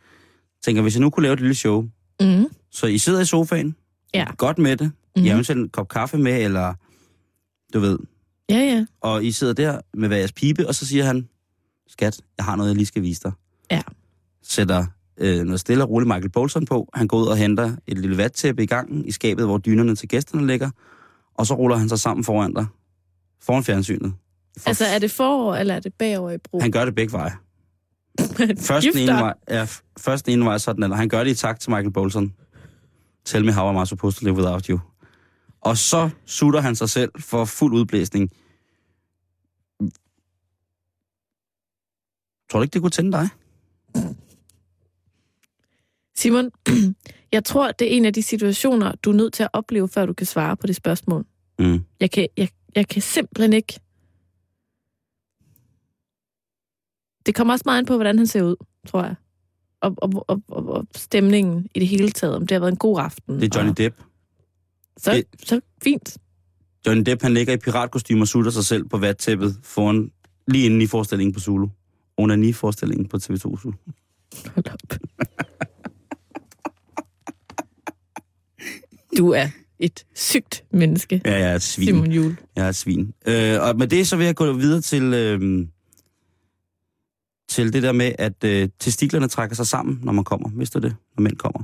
[0.65, 1.89] Tænker, hvis jeg nu kunne lave et lille show,
[2.21, 2.45] Mm.
[2.71, 3.77] så I sidder i sofaen,
[4.15, 4.27] Ja.
[4.39, 4.93] godt med det, mm.
[5.17, 5.27] Mhm.
[5.27, 6.75] jeg eventuelt en kop kaffe med, eller
[7.75, 7.99] du ved,
[8.51, 8.87] Ja, ja.
[9.01, 11.29] og I sidder der med hver jeres pibe, og så siger han,
[11.89, 13.33] skat, jeg har noget, jeg lige skal vise dig.
[13.71, 13.83] Ja.
[14.43, 14.87] Sætter
[15.19, 16.89] øh, noget stille og roligt Michael Bolton på.
[16.95, 20.09] Han går ud og henter et lille vattæppe i gangen i skabet, hvor dynerne til
[20.09, 20.71] gæsterne ligger,
[21.35, 22.67] og så ruller han sig sammen foran dig,
[23.43, 24.13] foran fjernsynet.
[24.59, 26.61] For Altså, er det forår, eller er det bagover i bro?
[26.61, 27.33] Han gør det begge veje.
[28.61, 29.67] Først den ene vej, ja,
[29.99, 32.35] først den ene vej, sådan eller han gør det i takt til Michael Bolton.
[33.25, 34.81] Tell me how am I supposed to live without you.
[35.61, 38.31] Og så sutter han sig selv for fuld udblæsning.
[42.51, 43.29] Tror du ikke, det kunne tænde dig?
[46.17, 46.51] Simon,
[47.33, 50.07] jeg tror, det er en af de situationer, du er nødt til at opleve, før
[50.07, 51.27] du kan svare på det spørgsmål.
[51.59, 51.85] Mm.
[52.01, 53.81] Jeg kan, jeg, jeg kan simpelthen ikke...
[57.27, 58.57] Det kommer også meget an på, hvordan han ser ud,
[58.87, 59.15] tror jeg.
[59.83, 63.01] Og, og, og, og, stemningen i det hele taget, om det har været en god
[63.01, 63.41] aften.
[63.41, 63.97] Det er Johnny og, Depp.
[64.97, 66.17] Så, det- så fint.
[66.87, 70.11] Johnny Depp, han ligger i piratkostyme og sutter sig selv på vattæppet foran,
[70.49, 71.69] lige inden i forestillingen på Zulu.
[72.19, 73.73] Under ni forestillingen på TV2 Zulu.
[74.55, 74.99] Hold op.
[79.19, 81.87] Du er et sygt menneske, Ja, jeg er et svin.
[81.87, 82.37] Simon Jul.
[82.57, 83.15] Jeg er et svin.
[83.27, 85.67] Øh, og med det, så vil jeg gå videre til, øh,
[87.53, 90.51] til det der med, at øh, testiklerne trækker sig sammen, når man kommer.
[90.57, 90.97] Vidste du det?
[91.17, 91.63] Når mænd kommer.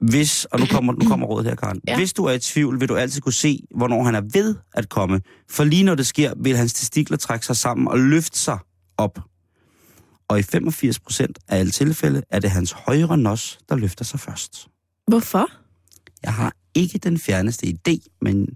[0.00, 1.80] Hvis, og nu kommer, nu kommer rådet her, Karen.
[1.88, 1.96] Ja.
[1.96, 4.88] Hvis du er i tvivl, vil du altid kunne se, hvornår han er ved at
[4.88, 5.20] komme.
[5.50, 8.58] For lige når det sker, vil hans testikler trække sig sammen og løfte sig
[8.96, 9.18] op.
[10.28, 14.20] Og i 85 procent af alle tilfælde er det hans højre nos, der løfter sig
[14.20, 14.68] først.
[15.06, 15.50] Hvorfor?
[16.22, 18.48] Jeg har ikke den fjerneste idé, men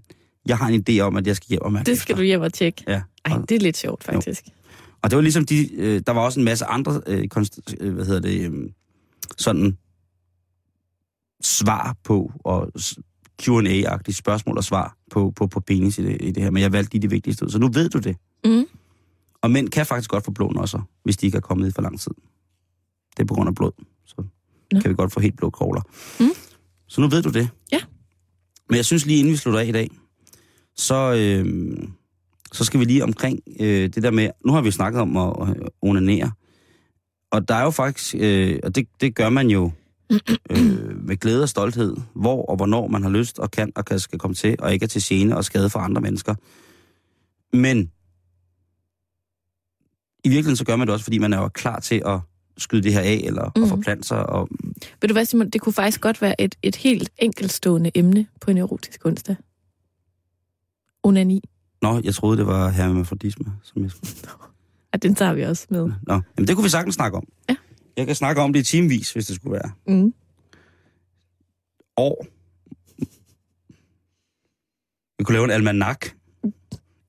[0.45, 2.21] jeg har en idé om, at jeg skal hjem og mærke Det skal efter.
[2.21, 2.83] du hjem og tjekke.
[2.87, 3.01] Ja.
[3.25, 4.43] Ej, det er lidt sjovt, faktisk.
[5.03, 7.93] Og det var ligesom de, øh, der var også en masse andre, øh, konst, øh,
[7.93, 8.69] hvad hedder det, øh,
[9.37, 9.77] sådan
[11.41, 12.71] svar på, og
[13.41, 16.51] Q&A-agtige spørgsmål og svar på, på, på penis i det, i det her.
[16.51, 18.17] Men jeg valgte lige de vigtigste ud, så nu ved du det.
[18.45, 18.65] Mm.
[19.41, 21.81] Og mænd kan faktisk godt få blå nosser, hvis de ikke er kommet i for
[21.81, 22.11] lang tid.
[23.17, 23.71] Det er på grund af blod.
[24.05, 24.15] Så
[24.71, 24.79] Nå.
[24.79, 25.81] kan vi godt få helt blå kogler.
[26.19, 26.29] Mm.
[26.87, 27.49] Så nu ved du det.
[27.71, 27.79] Ja.
[28.69, 29.89] Men jeg synes lige, inden vi slutter af i dag,
[30.75, 31.77] så, øh,
[32.51, 35.49] så skal vi lige omkring øh, det der med, nu har vi snakket om at
[35.49, 36.31] øh, onanere,
[37.31, 39.71] og der er jo faktisk, øh, og det, det gør man jo
[40.51, 43.99] øh, med glæde og stolthed, hvor og hvornår man har lyst og kan og kan,
[43.99, 46.35] skal komme til, og ikke er til gene og skade for andre mennesker.
[47.53, 47.91] Men
[50.23, 52.19] i virkeligheden så gør man det også, fordi man er jo klar til at
[52.57, 53.51] skyde det her af, eller mm.
[53.55, 53.63] Mhm.
[53.63, 54.29] at forplante sig.
[54.29, 54.49] Og,
[55.01, 55.49] Ved du hvad, Simon?
[55.49, 59.35] Det kunne faktisk godt være et, et helt enkeltstående emne på en erotisk onsdag.
[61.03, 61.41] Onani.
[61.81, 63.91] Nå, jeg troede, det var hermafrodisme, som jeg.
[64.93, 65.91] Ja, den tager vi også med.
[66.01, 67.27] Nå, jamen det kunne vi sagtens snakke om.
[67.49, 67.55] Ja.
[67.97, 69.71] Jeg kan snakke om det i timevis, hvis det skulle være.
[69.87, 70.13] Mm.
[71.97, 72.25] År.
[75.17, 76.05] Vi kunne lave en almanak.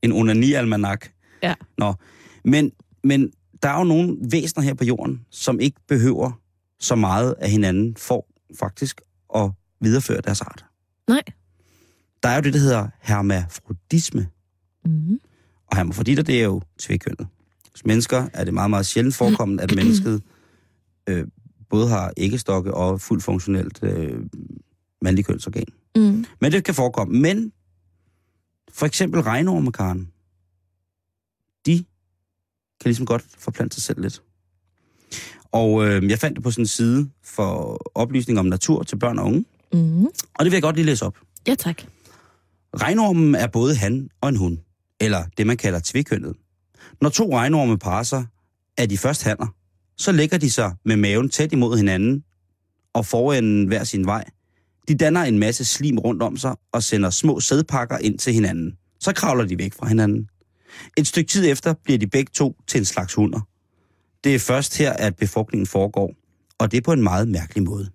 [0.03, 1.07] En onani-almanak.
[1.43, 1.55] Ja.
[1.79, 1.95] Nå,
[2.45, 2.73] men,
[3.05, 6.41] men der er jo nogle væsener her på jorden, som ikke behøver
[6.81, 8.27] så meget af hinanden for
[8.59, 9.01] faktisk
[9.35, 9.51] at
[9.81, 10.65] videreføre deres art.
[11.09, 11.23] Nej.
[12.23, 14.29] Der er jo det, der hedder hermafrodisme.
[14.85, 15.21] Mm.
[15.67, 17.27] Og hermafroditter, det er jo tvækønnet.
[17.71, 20.23] Hos mennesker er det meget, meget sjældent forekommende, at mennesket
[21.07, 21.27] øh,
[21.71, 24.21] både har æggestokke og fuldt funktionelt øh,
[25.03, 25.67] mandlig kønsorgan.
[25.97, 26.25] Mm.
[26.41, 27.21] Men det kan forekomme.
[27.21, 27.53] Men
[28.73, 30.09] for eksempel regnorme, Karen,
[31.67, 31.77] de
[32.81, 34.23] kan ligesom godt forplante sig selv lidt.
[35.53, 39.19] Og øh, jeg fandt det på sådan en side for oplysning om natur til børn
[39.19, 39.45] og unge.
[39.73, 40.05] Mm.
[40.05, 41.19] Og det vil jeg godt lige læse op.
[41.47, 41.83] Ja, tak.
[42.77, 44.59] Regnormen er både han og en hund,
[45.03, 46.37] eller det man kalder tvikønnet.
[47.01, 48.27] Når to regnorme parer sig,
[48.79, 49.47] er de først hanner.
[49.97, 52.25] Så lægger de sig med maven tæt imod hinanden
[52.95, 54.25] og forenden hver sin vej.
[54.89, 58.77] De danner en masse slim rundt om sig og sender små sædpakker ind til hinanden.
[59.01, 60.29] Så kravler de væk fra hinanden.
[60.97, 63.41] Et stykke tid efter bliver de begge to til en slags hunder.
[64.25, 66.15] Det er først her, at befrugtningen foregår,
[66.59, 67.91] og det er på en meget mærkelig måde.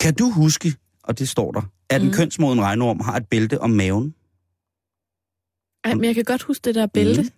[0.00, 0.74] Kan du huske,
[1.04, 2.14] og det står der, at en Mm.
[2.14, 4.14] kønsmoden regnorm har et bælte om maven?
[5.84, 7.22] Ej, men jeg kan godt huske det der bælte.
[7.22, 7.30] Mhm.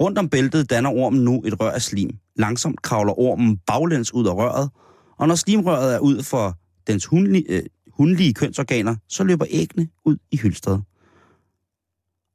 [0.00, 2.10] Rundt om bæltet danner ormen nu et rør af slim.
[2.36, 4.70] Langsomt kravler ormen baglæns ud af røret,
[5.18, 7.62] og når slimrøret er ud for dens hundlige, øh,
[7.92, 10.82] hundlige kønsorganer, så løber æggene ud i hylstret.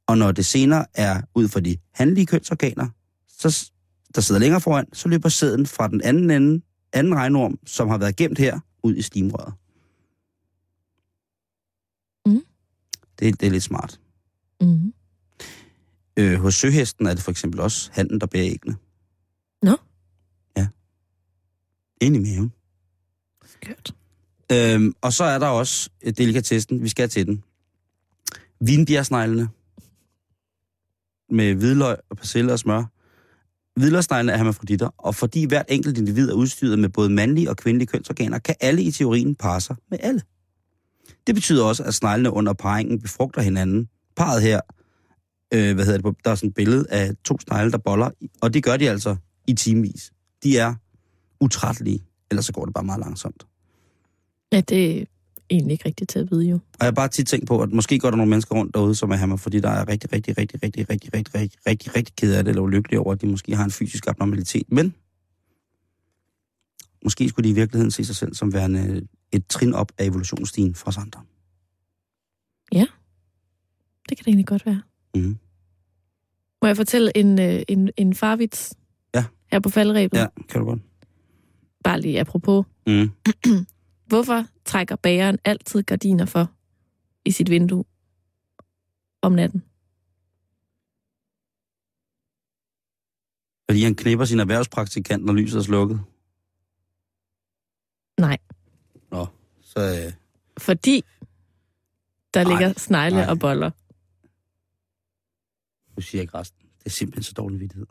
[0.08, 2.88] Og når det senere er ud for de handlige kønsorganer,
[3.28, 3.70] så,
[4.14, 7.98] der sidder længere foran, så løber sæden fra den anden ende, anden regnorm, som har
[7.98, 9.54] været gemt her, ud i slimrøret.
[13.18, 14.00] Det, det er lidt smart.
[14.60, 14.92] Mm.
[16.16, 18.76] Øh, hos søhesten er det for eksempel også handen, der bærer æggene.
[19.62, 19.76] Nå.
[20.56, 20.66] Ja.
[22.00, 22.52] Ind i maven.
[23.44, 23.94] Skørt.
[24.52, 26.82] Øhm, og så er der også øh, delikatessen.
[26.82, 27.42] Vi skal til den.
[28.60, 29.48] Vinbjergsneglene.
[31.30, 32.84] Med hvidløg og persille og smør.
[33.76, 37.86] Hvidløgsneglene er hermafroditter, og fordi hvert enkelt individ er udstyret med både mandlige og kvindelige
[37.86, 40.22] kønsorganer, kan alle i teorien parre sig med alle.
[41.26, 43.88] Det betyder også, at sneglene under parringen befrugter hinanden.
[44.16, 44.60] Parret her,
[45.54, 48.10] øh, hvad hedder det, der er sådan et billede af to snegle, der boller,
[48.42, 50.12] og det gør de altså i timevis.
[50.42, 50.74] De er
[51.40, 53.46] utrættelige, ellers så går det bare meget langsomt.
[54.52, 55.04] Ja, det er
[55.50, 56.54] egentlig ikke rigtigt til at vide, jo.
[56.54, 58.94] Og jeg har bare tit tænkt på, at måske går der nogle mennesker rundt derude,
[58.94, 62.16] som er hammer, fordi der er rigtig, rigtig, rigtig, rigtig, rigtig, rigtig, rigtig, rigtig, rigtig
[62.16, 64.66] ked af det, eller ulykkelige over, at de måske har en fysisk abnormalitet.
[64.68, 64.94] Men
[67.04, 70.74] måske skulle de i virkeligheden se sig selv som værende et trin op af evolutionsstigen
[70.74, 71.22] for os andre.
[74.08, 74.82] Det kan det egentlig godt være.
[75.14, 75.38] Mhm.
[76.62, 78.74] Må jeg fortælle en, øh, en, en farvits?
[79.14, 79.24] Ja.
[79.52, 80.18] Her på faldrebet?
[80.18, 80.80] Ja, kan du godt.
[81.84, 82.66] Bare lige apropos.
[82.86, 83.10] Mm.
[84.10, 86.50] Hvorfor trækker bageren altid gardiner for
[87.24, 87.84] i sit vindue
[89.22, 89.62] om natten?
[93.70, 96.00] Fordi han knipper sin erhvervspraktikant, når lyset er slukket.
[98.20, 98.38] Nej,
[99.76, 100.04] så...
[100.06, 100.12] Øh,
[100.58, 101.04] fordi
[102.34, 103.30] der Nej, ligger snegle nej.
[103.30, 103.70] og boller.
[105.96, 106.60] nu siger jeg ikke resten.
[106.78, 107.86] Det er simpelthen så dårlig vidtighed.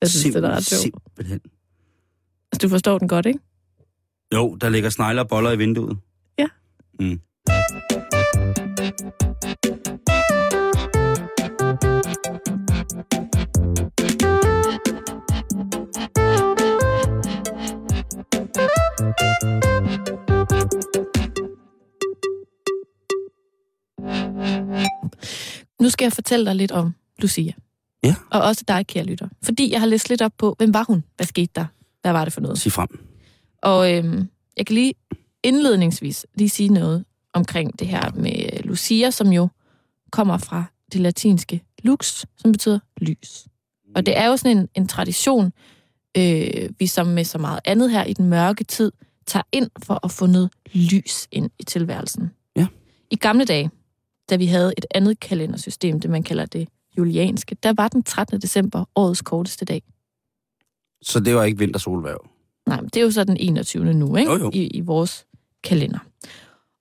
[0.00, 0.82] Jeg synes, det er ret sjovt.
[0.82, 1.40] Simpelthen.
[2.52, 3.38] Altså, du forstår den godt, ikke?
[4.34, 5.98] Jo, der ligger snegle og boller i vinduet.
[6.38, 6.46] Ja.
[7.00, 7.20] Mm.
[25.80, 27.52] Nu skal jeg fortælle dig lidt om Lucia.
[28.04, 28.14] Ja.
[28.30, 29.28] Og også dig, kære lytter.
[29.42, 31.04] Fordi jeg har læst lidt op på, hvem var hun?
[31.16, 31.66] Hvad skete der?
[32.02, 32.58] Hvad var det for noget?
[32.58, 32.88] Sig frem.
[33.62, 34.94] Og øhm, jeg kan lige
[35.42, 39.48] indledningsvis lige sige noget omkring det her med Lucia, som jo
[40.10, 43.46] kommer fra det latinske lux, som betyder lys.
[43.94, 45.52] Og det er jo sådan en, en tradition,
[46.16, 48.92] øh, vi som med så meget andet her i den mørke tid,
[49.26, 52.30] tager ind for at få noget lys ind i tilværelsen.
[52.56, 52.66] Ja.
[53.10, 53.70] I gamle dage,
[54.30, 56.68] da vi havde et andet kalendersystem, det man kalder det
[56.98, 58.40] julianske, der var den 13.
[58.40, 59.82] december årets korteste dag.
[61.02, 62.28] Så det var ikke vintersolværv.
[62.66, 63.94] Nej, men det er jo så den 21.
[63.94, 64.32] nu, ikke?
[64.32, 64.50] Jo, jo.
[64.54, 65.26] I, I vores
[65.64, 65.98] kalender.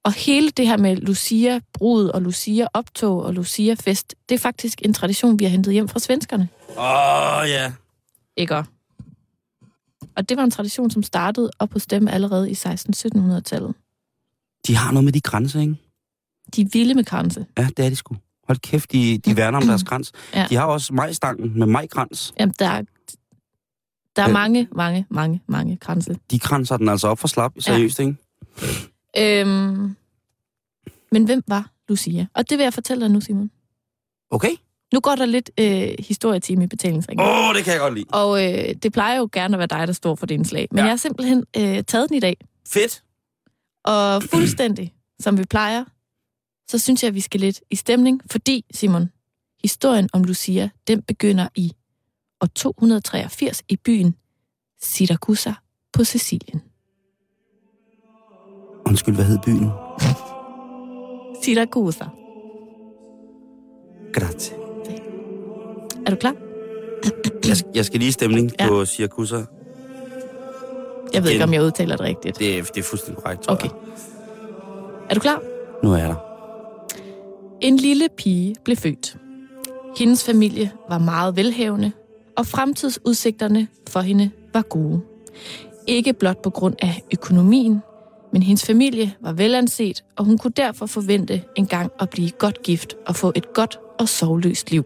[0.03, 4.39] Og hele det her med Lucia brud og Lucia optog og Lucia fest, det er
[4.39, 6.49] faktisk en tradition, vi har hentet hjem fra svenskerne.
[6.69, 7.73] Åh, oh, ja.
[8.37, 8.55] Ikke?
[8.55, 8.71] også?
[10.15, 13.73] Og det var en tradition, som startede op hos dem allerede i 1600-1700-tallet.
[14.67, 15.75] De har noget med de grænser, ikke?
[16.55, 17.45] De er vilde med kranse.
[17.57, 18.15] Ja, det er de sgu.
[18.47, 20.11] Hold kæft, de, de værner om deres krans.
[20.33, 20.45] Ja.
[20.49, 22.33] De har også majstangen med majkrans.
[22.39, 22.81] Jamen, der er,
[24.15, 24.33] der er Ja.
[24.33, 26.15] mange, mange, mange, mange kranse.
[26.31, 28.15] De kranser den altså op for slap, seriøst, ikke?
[29.17, 29.95] Øhm,
[31.11, 32.27] men hvem var Lucia?
[32.33, 33.51] Og det vil jeg fortælle dig nu, Simon.
[34.31, 34.51] Okay.
[34.93, 37.27] Nu går der lidt øh, historietime i betalingsringen.
[37.27, 38.05] Åh, oh, det kan jeg godt lide.
[38.09, 40.67] Og øh, det plejer jo gerne at være dig, der står for det indslag.
[40.71, 40.81] Men Ja.
[40.81, 40.85] ja.
[40.85, 42.37] jeg har simpelthen øh, taget den i dag.
[42.67, 43.03] Fedt.
[43.85, 45.83] Og fuldstændig, som vi plejer,
[46.71, 48.21] så synes jeg, at vi skal lidt i stemning.
[48.31, 49.09] Fordi, Simon,
[49.63, 51.71] historien om Lucia, den begynder i
[52.41, 54.15] år 283 i byen
[54.81, 55.51] Siracusa
[55.93, 56.61] på Sicilien.
[58.87, 59.69] Undskyld, hvad hed byen?
[61.43, 62.05] Siracusa.
[64.13, 64.55] Grazie.
[66.05, 66.35] Er du klar?
[67.47, 68.67] Jeg, skal- jeg skal lige i stemning ja.
[68.67, 69.35] På Siracusa.
[71.13, 71.41] Jeg ved ikke, Igen.
[71.41, 72.39] om jeg udtaler det rigtigt.
[72.39, 73.67] Det er, det er fuldstændig korrekt, tror Okay.
[73.69, 73.75] jeg.
[75.09, 75.41] Er du klar?
[75.83, 76.30] Nu er jeg der.
[77.61, 79.17] En lille pige blev født.
[79.97, 81.91] Hendes familie var meget velhavende,
[82.37, 85.01] og fremtidsudsigterne for hende var gode.
[85.87, 87.79] Ikke blot på grund af økonomien,
[88.33, 92.63] men hendes familie var velanset, og hun kunne derfor forvente en gang at blive godt
[92.63, 94.83] gift og få et godt og sovløst liv.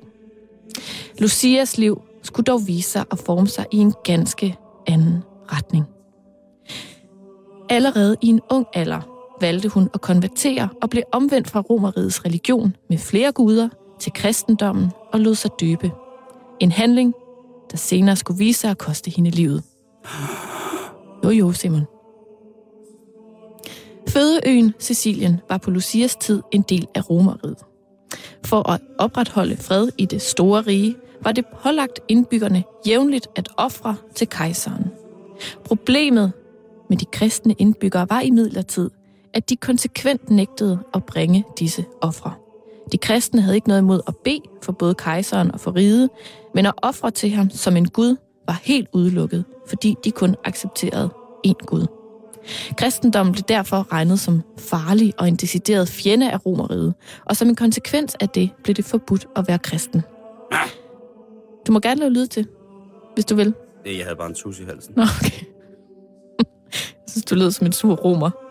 [1.20, 4.58] Lucias liv skulle dog vise sig at forme sig i en ganske
[4.88, 5.86] anden retning.
[7.70, 12.76] Allerede i en ung alder valgte hun at konvertere og blev omvendt fra romerrigets religion
[12.90, 13.70] med flere guder
[14.00, 15.92] til kristendommen og lod sig døbe.
[16.60, 17.14] En handling,
[17.72, 19.64] der senere skulle vise sig at koste hende livet.
[21.24, 21.86] Jo jo, Simon.
[24.10, 27.58] Fødeøen Sicilien var på Lucias tid en del af Romerriget.
[28.46, 33.96] For at opretholde fred i det store rige, var det pålagt indbyggerne jævnligt at ofre
[34.16, 34.86] til kejseren.
[35.64, 36.32] Problemet
[36.90, 38.90] med de kristne indbyggere var imidlertid,
[39.36, 42.34] at de konsekvent nægtede at bringe disse ofre.
[42.92, 46.10] De kristne havde ikke noget imod at bede for både kejseren og for riget,
[46.54, 48.16] men at ofre til ham som en gud
[48.48, 51.10] var helt udelukket, fordi de kun accepterede
[51.48, 51.88] én gud.
[52.78, 56.94] Kristendommen blev derfor regnet som farlig og en decideret fjende af romeriet,
[57.26, 60.02] og som en konsekvens af det blev det forbudt at være kristen.
[61.68, 62.48] Du må gerne lave lyd til,
[63.14, 63.54] hvis du vil.
[63.84, 64.94] Det, jeg havde bare en tus i halsen.
[64.98, 65.46] Nå, okay.
[66.80, 68.45] Jeg synes, du lød som en sur romer.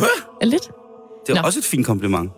[0.00, 0.36] Gjorde jeg?
[0.40, 0.70] Er lidt?
[1.26, 1.46] Det var Nå.
[1.46, 2.30] også et fint kompliment.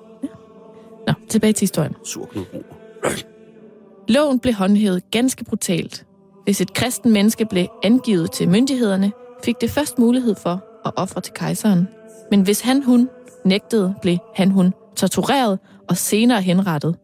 [1.07, 1.95] Nå, tilbage til historien.
[2.05, 3.11] Sur Knud Romer.
[4.09, 6.07] Loven blev håndhævet ganske brutalt.
[6.45, 9.13] Hvis et kristen menneske blev angivet til myndighederne,
[9.45, 11.89] fik det først mulighed for at ofre til kejseren.
[12.31, 13.09] Men hvis han hun
[13.45, 15.59] nægtede, blev han hun tortureret
[15.89, 16.97] og senere henrettet.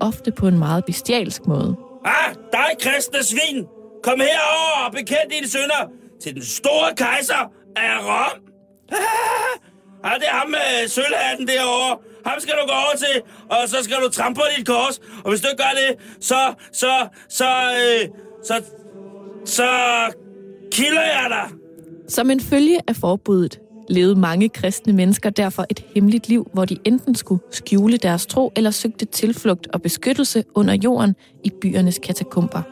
[0.00, 1.76] Ofte på en meget bestialsk måde.
[2.04, 3.66] Ah, dig kristne svin!
[4.02, 5.90] Kom herover og bekend dine synder
[6.22, 8.40] til den store kejser af Rom.
[8.92, 8.96] Ah,
[10.20, 11.98] det er ham med øh, sølvhatten derovre.
[12.26, 13.16] Ham skal du gå over til,
[13.50, 15.00] og så skal du trampe på dit kors.
[15.24, 15.90] Og hvis du ikke gør det,
[16.20, 16.92] så, så,
[17.28, 17.48] så,
[17.82, 18.08] øh,
[18.44, 18.62] så,
[19.44, 19.68] så
[20.72, 21.46] kilder jeg dig.
[22.08, 26.76] Som en følge af forbuddet levede mange kristne mennesker derfor et hemmeligt liv, hvor de
[26.84, 32.62] enten skulle skjule deres tro eller søgte tilflugt og beskyttelse under jorden i byernes katakomber.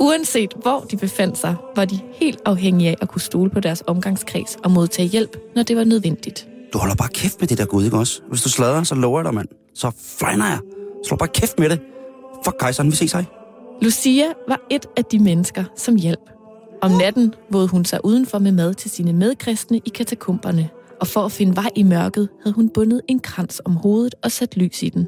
[0.00, 3.82] Uanset hvor de befandt sig, var de helt afhængige af at kunne stole på deres
[3.86, 6.48] omgangskreds og modtage hjælp, når det var nødvendigt.
[6.72, 8.20] Du holder bare kæft med det der gud, ikke også?
[8.28, 9.48] Hvis du slader, så lover jeg dig, mand.
[9.74, 10.58] Så flyner jeg.
[11.06, 11.80] Slå bare kæft med det.
[12.44, 13.24] Fuck kejseren, vi ses hej.
[13.82, 16.30] Lucia var et af de mennesker, som hjalp.
[16.82, 20.68] Om natten vågede hun sig udenfor med mad til sine medkristne i katakomberne,
[21.00, 24.32] og for at finde vej i mørket havde hun bundet en krans om hovedet og
[24.32, 25.06] sat lys i den.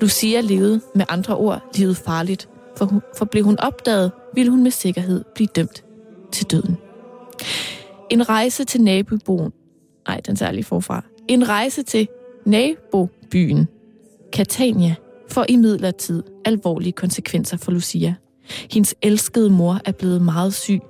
[0.00, 4.62] Lucia levede med andre ord livet farligt, for, hun, for blev hun opdaget, ville hun
[4.62, 5.84] med sikkerhed blive dømt
[6.32, 6.76] til døden.
[8.10, 9.52] En rejse til naboboen.
[10.08, 11.04] Nej, den særlige forfra.
[11.28, 12.08] En rejse til
[12.46, 13.68] nabobyen
[14.32, 14.94] Catania
[15.28, 18.14] får imidlertid alvorlige konsekvenser for Lucia.
[18.70, 20.80] Hendes elskede mor er blevet meget syg,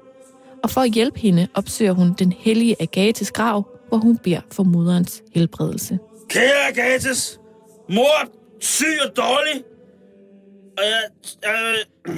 [0.63, 4.63] og for at hjælpe hende opsøger hun den hellige Agates grav, hvor hun beder for
[4.63, 5.99] moderens helbredelse.
[6.29, 7.41] Kære Agates,
[7.89, 8.29] mor
[8.61, 9.65] syg og dårlig.
[10.81, 11.03] Og jeg...
[11.43, 11.77] jeg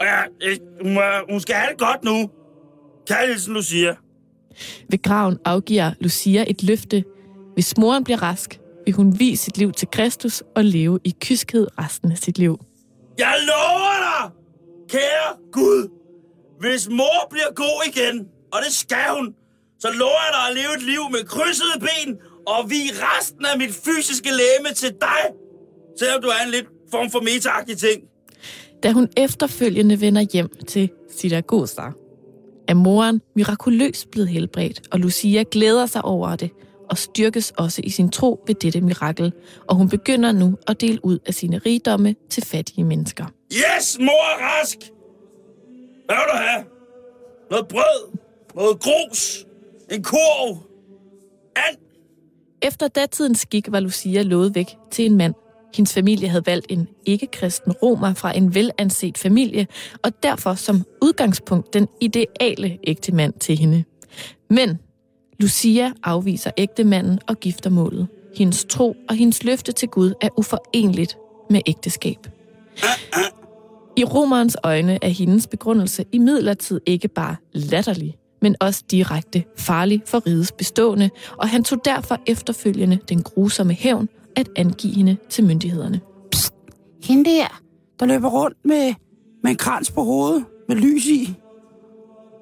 [0.00, 2.30] og jeg, jeg hun, må- hun skal have det godt nu.
[3.06, 3.94] Kærligheden, Lucia.
[4.90, 7.04] Ved graven afgiver Lucia et løfte.
[7.54, 11.66] Hvis moren bliver rask, vil hun vise sit liv til Kristus og leve i kyskhed
[11.78, 12.58] resten af sit liv.
[13.18, 14.30] Jeg lover dig,
[14.88, 15.88] kære Gud,
[16.60, 19.34] hvis mor bliver god igen, og det skal hun,
[19.80, 23.58] så lover jeg dig at leve et liv med krydsede ben og vi resten af
[23.58, 25.22] mit fysiske læme til dig,
[25.98, 28.02] selvom du er en lidt form for metaagtig ting.
[28.82, 31.82] Da hun efterfølgende vender hjem til Siragosa,
[32.68, 36.50] er moren mirakuløst blevet helbredt, og Lucia glæder sig over det
[36.90, 39.32] og styrkes også i sin tro ved dette mirakel,
[39.68, 43.24] og hun begynder nu at dele ud af sine rigdomme til fattige mennesker.
[43.52, 44.78] Yes, mor er rask!
[46.06, 46.64] Hvad vil du have?
[47.50, 48.18] Noget brød?
[48.54, 49.46] Noget grus?
[49.90, 50.56] En kurv?
[51.56, 51.76] And?
[52.62, 55.34] Efter datidens skik var Lucia lovet væk til en mand.
[55.74, 59.66] Hendes familie havde valgt en ikke-kristen romer fra en velanset familie,
[60.02, 63.84] og derfor som udgangspunkt den ideale ægtemand til hende.
[64.50, 64.78] Men
[65.38, 68.06] Lucia afviser ægtemanden og gifter målet.
[68.36, 71.16] Hendes tro og hendes løfte til Gud er uforenligt
[71.50, 72.18] med ægteskab.
[73.96, 80.02] I romerens øjne er hendes begrundelse i midlertid ikke bare latterlig, men også direkte farlig
[80.06, 85.44] for rigets bestående, og han tog derfor efterfølgende den grusomme hævn at angive hende til
[85.44, 86.00] myndighederne.
[87.02, 87.62] Hende der,
[88.00, 88.94] der løber rundt med,
[89.42, 91.34] med en krans på hovedet, med lys i.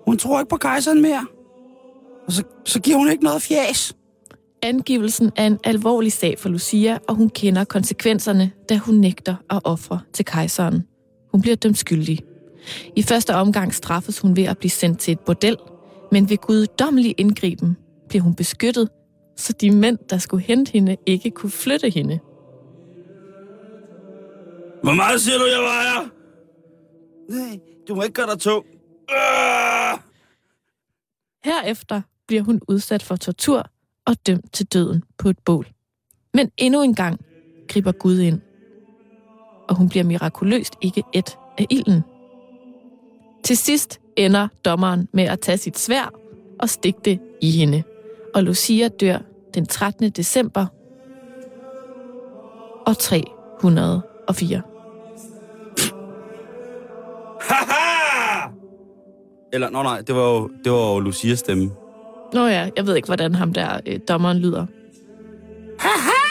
[0.05, 1.26] Hun tror ikke på kejseren mere.
[2.26, 3.97] Og så, så giver hun ikke noget fjæs.
[4.62, 9.61] Angivelsen er en alvorlig sag for Lucia, og hun kender konsekvenserne, da hun nægter at
[9.64, 10.86] ofre til kejseren.
[11.32, 12.18] Hun bliver dømt skyldig.
[12.97, 15.57] I første omgang straffes hun ved at blive sendt til et bordel,
[16.12, 17.76] men ved guddommelig indgriben
[18.09, 18.88] bliver hun beskyttet,
[19.43, 22.18] så de mænd, der skulle hente hende, ikke kunne flytte hende.
[24.82, 26.09] Hvor meget siger du, jeg vejer?
[27.28, 28.66] Nej, du må ikke gøre dig tung.
[29.11, 29.99] Øh!
[31.45, 33.66] Herefter bliver hun udsat for tortur
[34.07, 35.66] og dømt til døden på et bål.
[36.34, 37.20] Men endnu en gang
[37.68, 38.40] griber Gud ind,
[39.68, 42.03] og hun bliver mirakuløst ikke et af ilden.
[43.45, 46.12] Til sidst ender dommeren med at tage sit svær
[46.59, 47.82] og stikke det i hende,
[48.34, 50.11] og Lucia dør den 13.
[50.11, 50.66] december
[52.86, 54.62] år 304.
[57.40, 58.48] Haha!
[59.53, 61.70] Eller, nå nej, det var jo, det var jo Lucias stemme.
[62.32, 64.66] Nå ja, jeg ved ikke, hvordan ham der øh, dommeren lyder.
[65.78, 66.22] Haha!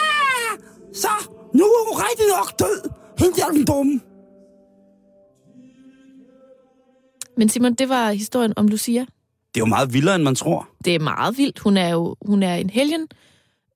[0.92, 1.08] Så,
[1.54, 2.90] nu er hun rigtig nok død.
[3.18, 4.00] Hende der er den dumme.
[7.36, 9.06] Men Simon, det var historien om Lucia.
[9.54, 10.68] Det er jo meget vildere, end man tror.
[10.84, 11.58] det er meget vildt.
[11.58, 13.08] Hun er jo hun er en helgen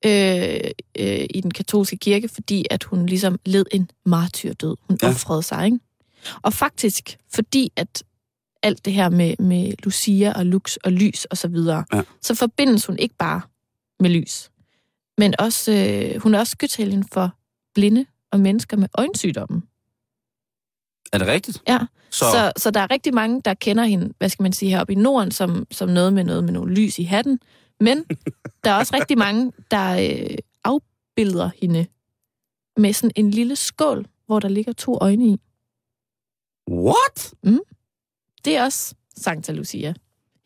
[0.06, 4.76] øh, øh, i den katolske kirke, fordi at hun ligesom led en martyrdød.
[4.88, 5.08] Hun Ja.
[5.08, 5.78] offrede sig, ikke?
[6.42, 8.02] Og faktisk, fordi at
[8.62, 12.02] alt det her med, med Lucia og lux og lys og så videre, Ja.
[12.22, 13.40] så forbindes hun ikke bare
[14.00, 14.50] med lys,
[15.18, 17.30] men også, øh, hun er også skytshelgen for
[17.74, 19.62] blinde og mennesker med øjensygdommen.
[21.12, 21.62] Er det rigtigt?
[21.68, 21.78] Ja,
[22.10, 24.92] Så, så, så, der er rigtig mange, der kender hende, hvad skal man sige, heroppe
[24.92, 27.40] i Norden, som, som noget med noget med nogle lys i hatten.
[27.80, 28.04] Men
[28.64, 31.86] der er også rigtig mange, der øh, afbilder hende
[32.76, 35.40] med sådan en lille skål, hvor der ligger to øjne i.
[36.70, 37.34] what?
[38.44, 39.94] Det er også Santa Lucia.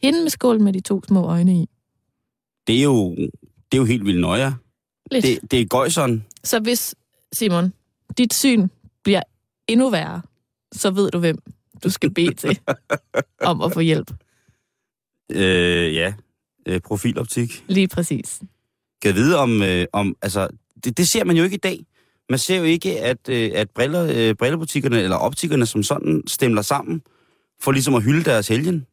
[0.03, 1.69] Hende med skål med de to små øjne i.
[2.67, 4.55] Det er jo, det er jo helt vildt nøje.
[5.11, 6.27] Det, det er gøjseren.
[6.45, 6.95] Så hvis,
[7.33, 7.73] Simon,
[8.19, 8.69] dit syn
[9.05, 9.23] bliver
[9.69, 10.23] endnu værre,
[10.73, 11.39] så ved du, hvem
[11.85, 12.59] du skal bede til
[13.51, 14.11] om at få hjælp.
[15.31, 16.14] Øh, ja,
[16.66, 17.64] øh, profiloptik.
[17.68, 18.41] Lige præcis.
[19.03, 20.49] Kan vide om, øh, om altså,
[20.85, 21.87] det, det ser man jo ikke i dag.
[22.31, 26.62] Man ser jo ikke, at, øh, at briller, øh, brillebutikkerne eller optikkerne som sådan stemler
[26.62, 27.03] sammen
[27.61, 28.87] for ligesom at hylde deres helgen.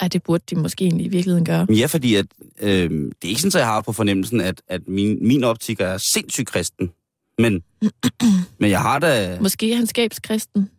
[0.00, 1.66] Ej, det burde de måske egentlig i virkeligheden gøre.
[1.70, 2.26] Ja, fordi at,
[2.60, 5.80] øh, det er ikke sådan, at jeg har på fornemmelsen, at, at min, min optik
[5.80, 6.90] er sindssygt kristen.
[7.38, 7.62] Men,
[8.60, 9.38] men jeg har da...
[9.40, 10.70] Måske er han skabskristen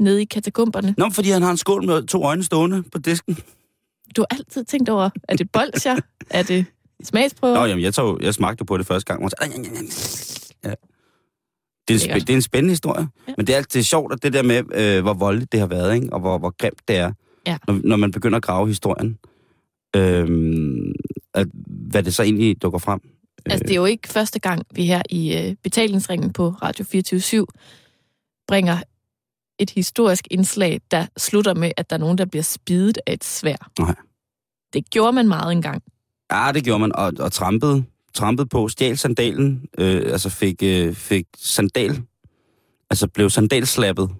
[0.00, 0.94] nede i katakomberne.
[0.98, 3.38] Nå, fordi han har en skål med to øjne stående på disken.
[4.16, 5.96] Du har altid tænkt over, er det bolsjer?
[6.30, 6.64] er det
[7.02, 7.54] smagsprøver?
[7.58, 9.24] Nå, jamen, jeg, tog, jeg smagte på det første gang.
[9.24, 9.36] og så-
[10.64, 10.74] Ja.
[11.88, 13.08] Det, er en spæ- det er en spændende historie.
[13.28, 13.32] Ja.
[13.36, 15.94] Men det er altid sjovt, at det der med, øh, hvor voldeligt det har været,
[15.94, 16.12] ikke?
[16.12, 17.12] og hvor, hvor grimt det er,
[17.46, 17.56] Ja.
[17.66, 19.18] når, når man begynder at grave historien.
[19.96, 20.92] Øhm,
[21.34, 21.46] at,
[21.90, 23.00] hvad det så egentlig dukker frem.
[23.46, 27.46] Altså, det er jo ikke første gang, vi her i øh, betalingsringen på Radio 24
[28.48, 28.78] bringer
[29.58, 33.24] et historisk indslag, der slutter med, at der er nogen, der bliver spidet af et
[33.24, 33.70] svær.
[33.78, 33.94] Nej.
[34.72, 35.82] Det gjorde man meget engang.
[36.32, 37.84] Ja, det gjorde man, og, og trampede,
[38.14, 42.02] trampet på, stjal sandalen, øh, altså fik, øh, fik sandal,
[42.90, 44.10] altså blev sandalslappet.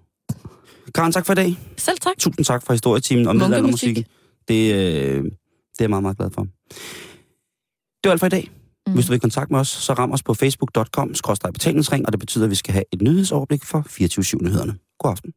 [0.94, 1.58] Karen, tak for i dag.
[1.76, 2.18] Selv tak.
[2.18, 3.48] Tusind tak for historietimen og Munkemusik.
[3.48, 4.04] middelaldermusikken.
[4.48, 6.42] Det, øh, det er jeg meget, meget glad for.
[8.02, 8.50] Det var alt for i dag.
[8.86, 8.92] Mm.
[8.94, 11.14] Hvis du vil i kontakt med os, så ram os på facebook.com
[11.52, 14.87] betalingsring, og det betyder, at vi skal have et nyhedsoverblik for 24-7-nyhederne.
[14.98, 15.34] God aften.